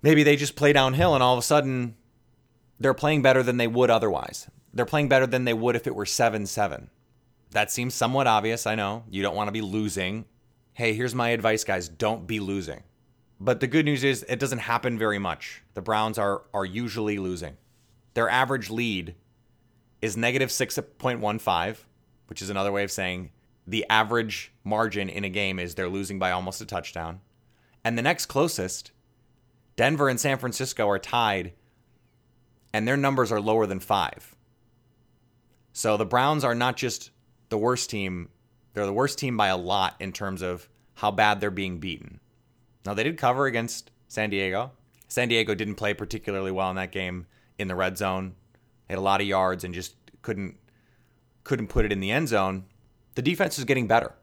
Maybe 0.03 0.23
they 0.23 0.37
just 0.37 0.57
play 0.57 0.73
downhill 0.73 1.15
and 1.15 1.23
all 1.23 1.35
of 1.35 1.39
a 1.39 1.43
sudden 1.43 1.97
they're 2.79 2.95
playing 2.95 3.23
better 3.23 3.43
than 3.43 3.57
they 3.57 3.67
would 3.67 3.91
otherwise. 3.91 4.51
They're 4.73 4.85
playing 4.85 5.09
better 5.09 5.27
than 5.27 5.45
they 5.45 5.55
would 5.55 5.77
if 5.77 5.87
it 5.87 5.95
were 5.95 6.07
7 6.07 6.47
7. 6.47 6.91
That 7.53 7.71
seems 7.71 7.95
somewhat 7.95 8.27
obvious, 8.27 8.67
I 8.67 8.75
know. 8.75 9.05
You 9.09 9.23
don't 9.23 9.37
want 9.37 9.49
to 9.49 9.53
be 9.53 9.61
losing. 9.61 10.25
Hey, 10.73 10.93
here's 10.93 11.15
my 11.15 11.29
advice, 11.29 11.63
guys 11.63 11.89
don't 11.89 12.27
be 12.27 12.41
losing. 12.41 12.83
But 13.41 13.61
the 13.61 13.67
good 13.67 13.85
news 13.85 14.05
is 14.05 14.25
it 14.29 14.39
doesn't 14.39 14.61
happen 14.61 14.99
very 14.99 15.19
much. 15.19 15.63
The 15.75 15.83
Browns 15.83 16.19
are, 16.19 16.43
are 16.53 16.65
usually 16.65 17.19
losing. 17.19 17.57
Their 18.15 18.29
average 18.29 18.71
lead 18.71 19.15
is 20.01 20.17
negative 20.17 20.51
6.15, 20.51 21.77
which 22.29 22.43
is 22.43 22.51
another 22.51 22.73
way 22.73 22.85
of 22.85 22.91
saying 22.91 23.31
the 23.67 23.85
average 23.91 24.53
margin 24.63 25.09
in 25.09 25.25
a 25.25 25.29
game 25.29 25.59
is 25.59 25.75
they're 25.75 25.89
losing 25.89 26.19
by 26.19 26.31
almost 26.31 26.61
a 26.61 26.67
touchdown. 26.67 27.21
And 27.85 27.99
the 27.99 28.03
next 28.03 28.27
closest, 28.27 28.93
Denver 29.77 30.09
and 30.09 30.21
San 30.21 30.39
Francisco 30.39 30.89
are 30.89 30.99
tied 30.99 31.53
and 32.73 32.89
their 32.89 32.97
numbers 32.97 33.31
are 33.31 33.41
lower 33.41 33.67
than 33.67 33.79
five. 33.79 34.35
So 35.73 35.97
the 35.97 36.05
Browns 36.05 36.45
are 36.45 36.55
not 36.55 36.77
just 36.77 37.11
the 37.49 37.59
worst 37.59 37.89
team, 37.89 38.31
they're 38.73 38.85
the 38.87 38.93
worst 38.93 39.19
team 39.19 39.37
by 39.37 39.49
a 39.49 39.57
lot 39.57 39.95
in 40.01 40.13
terms 40.13 40.43
of 40.43 40.69
how 40.95 41.11
bad 41.11 41.41
they're 41.41 41.51
being 41.51 41.79
beaten. 41.79 42.21
Now, 42.85 42.95
they 42.95 43.03
did 43.03 43.17
cover 43.17 43.47
against 43.47 43.91
San 44.09 44.31
Diego. 44.31 44.73
San 45.09 45.29
Diego 45.29 45.55
didn't 45.55 45.77
play 45.77 45.95
particularly 45.95 46.51
well 46.51 46.71
in 46.71 46.77
that 46.77 46.93
game 46.93 47.27
in 47.59 47.69
the 47.69 47.75
red 47.75 47.97
zone. 47.97 48.35
Had 48.89 48.99
a 48.99 49.03
lot 49.03 49.21
of 49.21 49.27
yards 49.27 49.65
and 49.65 49.73
just 49.75 49.95
couldn't 50.23 50.57
couldn't 51.45 51.69
put 51.69 51.85
it 51.85 51.93
in 51.93 52.01
the 52.01 52.11
end 52.11 52.29
zone. 52.29 52.65
The 53.15 53.23
defense 53.23 53.59
is 53.59 53.65
getting 53.65 53.87
better. 53.87 54.15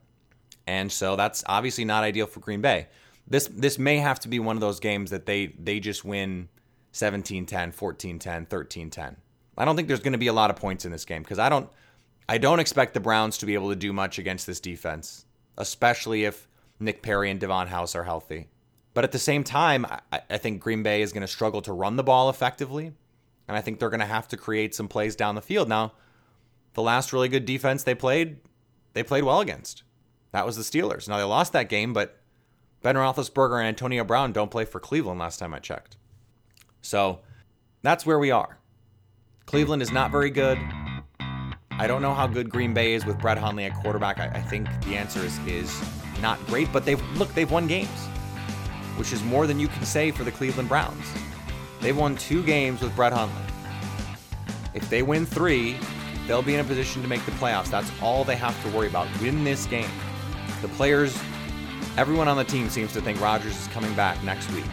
And 0.68 0.92
so 0.92 1.16
that's 1.16 1.44
obviously 1.48 1.86
not 1.86 2.04
ideal 2.04 2.28
for 2.28 2.40
Green 2.40 2.62
Bay. 2.62 2.88
This 3.28 3.48
this 3.48 3.80
may 3.80 3.98
have 3.98 4.20
to 4.22 4.28
be 4.28 4.40
one 4.40 4.58
of 4.58 4.62
those 4.62 4.80
games 4.80 5.12
that 5.12 5.26
they 5.26 5.48
they 5.58 5.80
just 5.80 6.04
win 6.04 6.50
17 6.92 7.46
10, 7.46 7.72
14 7.72 8.20
10, 8.20 8.46
13 8.46 8.90
10. 8.90 9.18
I 9.58 9.66
don't 9.66 9.76
think 9.76 9.88
there's 9.88 10.00
going 10.00 10.14
to 10.14 10.20
be 10.20 10.28
a 10.28 10.34
lot 10.34 10.50
of 10.50 10.56
points 10.56 10.86
in 10.86 10.92
this 10.92 11.06
game 11.06 11.24
because 11.24 11.40
I 11.40 11.50
don't 11.50 11.70
I 12.28 12.38
don't 12.38 12.60
expect 12.60 12.94
the 12.94 13.00
Browns 13.00 13.38
to 13.40 13.46
be 13.46 13.54
able 13.54 13.70
to 13.70 13.76
do 13.76 13.94
much 13.94 14.20
against 14.20 14.48
this 14.48 14.60
defense, 14.60 15.26
especially 15.58 16.26
if 16.26 16.48
Nick 16.80 17.02
Perry 17.02 17.30
and 17.30 17.40
Davon 17.40 17.68
House 17.68 17.96
are 17.96 18.04
healthy. 18.04 18.48
But 18.94 19.04
at 19.04 19.12
the 19.12 19.20
same 19.20 19.44
time, 19.44 19.86
I, 19.86 20.22
I 20.30 20.38
think 20.38 20.62
Green 20.62 20.84
Bay 20.84 21.02
is 21.02 21.14
going 21.14 21.22
to 21.22 21.28
struggle 21.28 21.62
to 21.64 21.74
run 21.74 21.96
the 21.96 22.04
ball 22.04 22.30
effectively, 22.30 22.94
and 23.48 23.58
I 23.58 23.62
think 23.62 23.80
they're 23.80 23.90
going 23.90 24.02
to 24.02 24.06
have 24.06 24.28
to 24.30 24.38
create 24.38 24.76
some 24.76 24.88
plays 24.88 25.16
down 25.16 25.36
the 25.36 25.42
field. 25.42 25.70
Now, 25.70 25.94
the 26.74 26.82
last 26.82 27.14
really 27.14 27.30
good 27.30 27.46
defense 27.46 27.84
they 27.84 27.96
played, 27.96 28.38
they 28.94 29.04
played 29.04 29.24
well 29.24 29.40
against. 29.40 29.84
That 30.32 30.46
was 30.46 30.56
the 30.56 30.64
Steelers. 30.64 31.08
Now 31.08 31.18
they 31.18 31.24
lost 31.24 31.54
that 31.54 31.70
game, 31.70 31.94
but 31.94 32.18
Ben 32.82 32.96
Roethlisberger 32.96 33.60
and 33.60 33.68
Antonio 33.68 34.04
Brown 34.04 34.32
don't 34.32 34.50
play 34.50 34.66
for 34.66 34.80
Cleveland 34.80 35.20
last 35.20 35.38
time 35.38 35.54
I 35.54 35.60
checked. 35.60 35.98
So 36.82 37.20
that's 37.82 38.06
where 38.06 38.20
we 38.20 38.32
are. 38.32 38.58
Cleveland 39.46 39.82
is 39.82 39.92
not 39.92 40.12
very 40.12 40.30
good. 40.30 40.58
I 41.72 41.88
don't 41.88 42.02
know 42.02 42.14
how 42.14 42.28
good 42.28 42.50
Green 42.50 42.74
Bay 42.74 42.94
is 42.94 43.06
with 43.06 43.20
Brett 43.20 43.38
Hundley 43.38 43.66
at 43.66 43.74
quarterback. 43.82 44.20
I, 44.20 44.28
I 44.28 44.42
think 44.42 44.68
the 44.86 44.96
answer 44.96 45.20
is 45.20 45.38
is 45.48 45.84
not 46.22 46.44
great, 46.48 46.72
but 46.72 46.86
they've 46.86 47.02
look, 47.18 47.34
they've 47.34 47.50
won 47.50 47.68
games, 47.68 47.90
which 48.98 49.14
is 49.14 49.24
more 49.24 49.48
than 49.48 49.60
you 49.60 49.68
can 49.68 49.86
say 49.86 50.12
for 50.12 50.24
the 50.24 50.32
Cleveland 50.32 50.70
Browns. 50.70 51.06
They've 51.80 51.98
won 51.98 52.16
two 52.16 52.44
games 52.44 52.82
with 52.82 52.96
Brett 52.96 53.14
Hundley. 53.14 53.42
If 54.74 54.90
they 54.90 55.02
win 55.02 55.26
three, 55.26 55.78
they'll 56.28 56.42
be 56.42 56.54
in 56.54 56.60
a 56.60 56.64
position 56.64 57.02
to 57.02 57.08
make 57.08 57.26
the 57.26 57.32
playoffs. 57.34 57.70
That's 57.70 57.92
all 58.02 58.24
they 58.24 58.36
have 58.36 58.62
to 58.64 58.70
worry 58.70 58.88
about. 58.88 59.08
Win 59.20 59.44
this 59.44 59.66
game. 59.66 59.90
The 60.62 60.68
players, 60.70 61.18
everyone 61.98 62.28
on 62.28 62.38
the 62.38 62.44
team 62.44 62.70
seems 62.70 62.94
to 62.94 63.02
think 63.02 63.20
Rodgers 63.20 63.60
is 63.60 63.68
coming 63.68 63.94
back 63.96 64.24
next 64.24 64.52
week. 64.52 64.66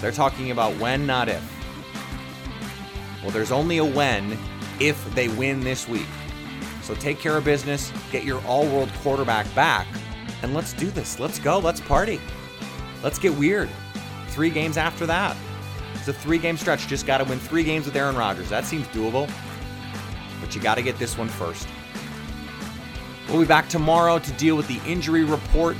They're 0.00 0.12
talking 0.12 0.50
about 0.50 0.76
when, 0.78 1.06
not 1.06 1.28
if. 1.28 1.42
Well, 3.22 3.30
there's 3.30 3.52
only 3.52 3.78
a 3.78 3.84
when 3.84 4.36
if 4.80 5.02
they 5.14 5.28
win 5.28 5.60
this 5.60 5.88
week. 5.88 6.06
So 6.82 6.94
take 6.94 7.18
care 7.18 7.38
of 7.38 7.44
business, 7.44 7.90
get 8.12 8.24
your 8.24 8.44
all 8.44 8.66
world 8.66 8.90
quarterback 9.02 9.52
back, 9.54 9.86
and 10.42 10.52
let's 10.52 10.74
do 10.74 10.90
this. 10.90 11.18
Let's 11.18 11.38
go. 11.38 11.58
Let's 11.58 11.80
party. 11.80 12.20
Let's 13.04 13.18
get 13.18 13.34
weird. 13.34 13.68
Three 14.28 14.48
games 14.48 14.78
after 14.78 15.04
that. 15.06 15.36
It's 15.94 16.08
a 16.08 16.12
three 16.14 16.38
game 16.38 16.56
stretch. 16.56 16.88
Just 16.88 17.06
got 17.06 17.18
to 17.18 17.24
win 17.24 17.38
three 17.38 17.62
games 17.62 17.84
with 17.84 17.94
Aaron 17.94 18.16
Rodgers. 18.16 18.48
That 18.48 18.64
seems 18.64 18.88
doable. 18.88 19.30
But 20.40 20.54
you 20.54 20.60
got 20.62 20.76
to 20.76 20.82
get 20.82 20.98
this 20.98 21.18
one 21.18 21.28
first. 21.28 21.68
We'll 23.28 23.40
be 23.40 23.46
back 23.46 23.68
tomorrow 23.68 24.18
to 24.18 24.32
deal 24.32 24.56
with 24.56 24.66
the 24.68 24.80
injury 24.90 25.22
report. 25.24 25.76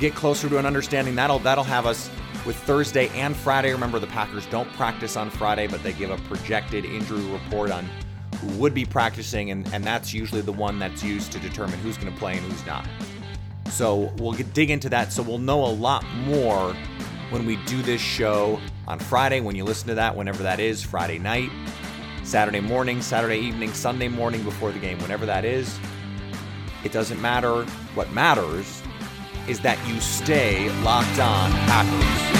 Get 0.00 0.16
closer 0.16 0.48
to 0.48 0.58
an 0.58 0.66
understanding. 0.66 1.14
That'll 1.14 1.38
that'll 1.38 1.64
have 1.64 1.86
us 1.86 2.10
with 2.44 2.56
Thursday 2.56 3.08
and 3.10 3.36
Friday. 3.36 3.72
Remember, 3.72 4.00
the 4.00 4.06
Packers 4.08 4.46
don't 4.46 4.70
practice 4.72 5.16
on 5.16 5.30
Friday, 5.30 5.68
but 5.68 5.82
they 5.84 5.92
give 5.92 6.10
a 6.10 6.16
projected 6.28 6.84
injury 6.84 7.24
report 7.26 7.70
on 7.70 7.88
who 8.40 8.48
would 8.58 8.74
be 8.74 8.84
practicing, 8.84 9.50
and, 9.50 9.72
and 9.74 9.84
that's 9.84 10.14
usually 10.14 10.40
the 10.40 10.52
one 10.52 10.78
that's 10.78 11.04
used 11.04 11.30
to 11.32 11.38
determine 11.38 11.78
who's 11.80 11.98
going 11.98 12.12
to 12.12 12.18
play 12.18 12.38
and 12.38 12.50
who's 12.50 12.64
not. 12.64 12.86
So 13.70 14.12
we'll 14.18 14.32
get, 14.32 14.52
dig 14.52 14.70
into 14.70 14.88
that. 14.90 15.12
So 15.12 15.22
we'll 15.22 15.38
know 15.38 15.64
a 15.64 15.72
lot 15.72 16.04
more 16.26 16.74
when 17.30 17.46
we 17.46 17.56
do 17.66 17.82
this 17.82 18.00
show 18.00 18.60
on 18.86 18.98
Friday. 18.98 19.40
When 19.40 19.56
you 19.56 19.64
listen 19.64 19.88
to 19.88 19.94
that, 19.94 20.16
whenever 20.16 20.42
that 20.42 20.60
is, 20.60 20.82
Friday 20.82 21.18
night, 21.18 21.50
Saturday 22.24 22.60
morning, 22.60 23.00
Saturday 23.02 23.38
evening, 23.38 23.72
Sunday 23.72 24.08
morning 24.08 24.42
before 24.42 24.72
the 24.72 24.78
game, 24.78 24.98
whenever 24.98 25.26
that 25.26 25.44
is. 25.44 25.78
It 26.84 26.92
doesn't 26.92 27.20
matter. 27.20 27.64
What 27.94 28.10
matters 28.12 28.82
is 29.48 29.60
that 29.60 29.78
you 29.88 30.00
stay 30.00 30.70
locked 30.82 31.18
on 31.18 31.50
Packers. 31.50 32.39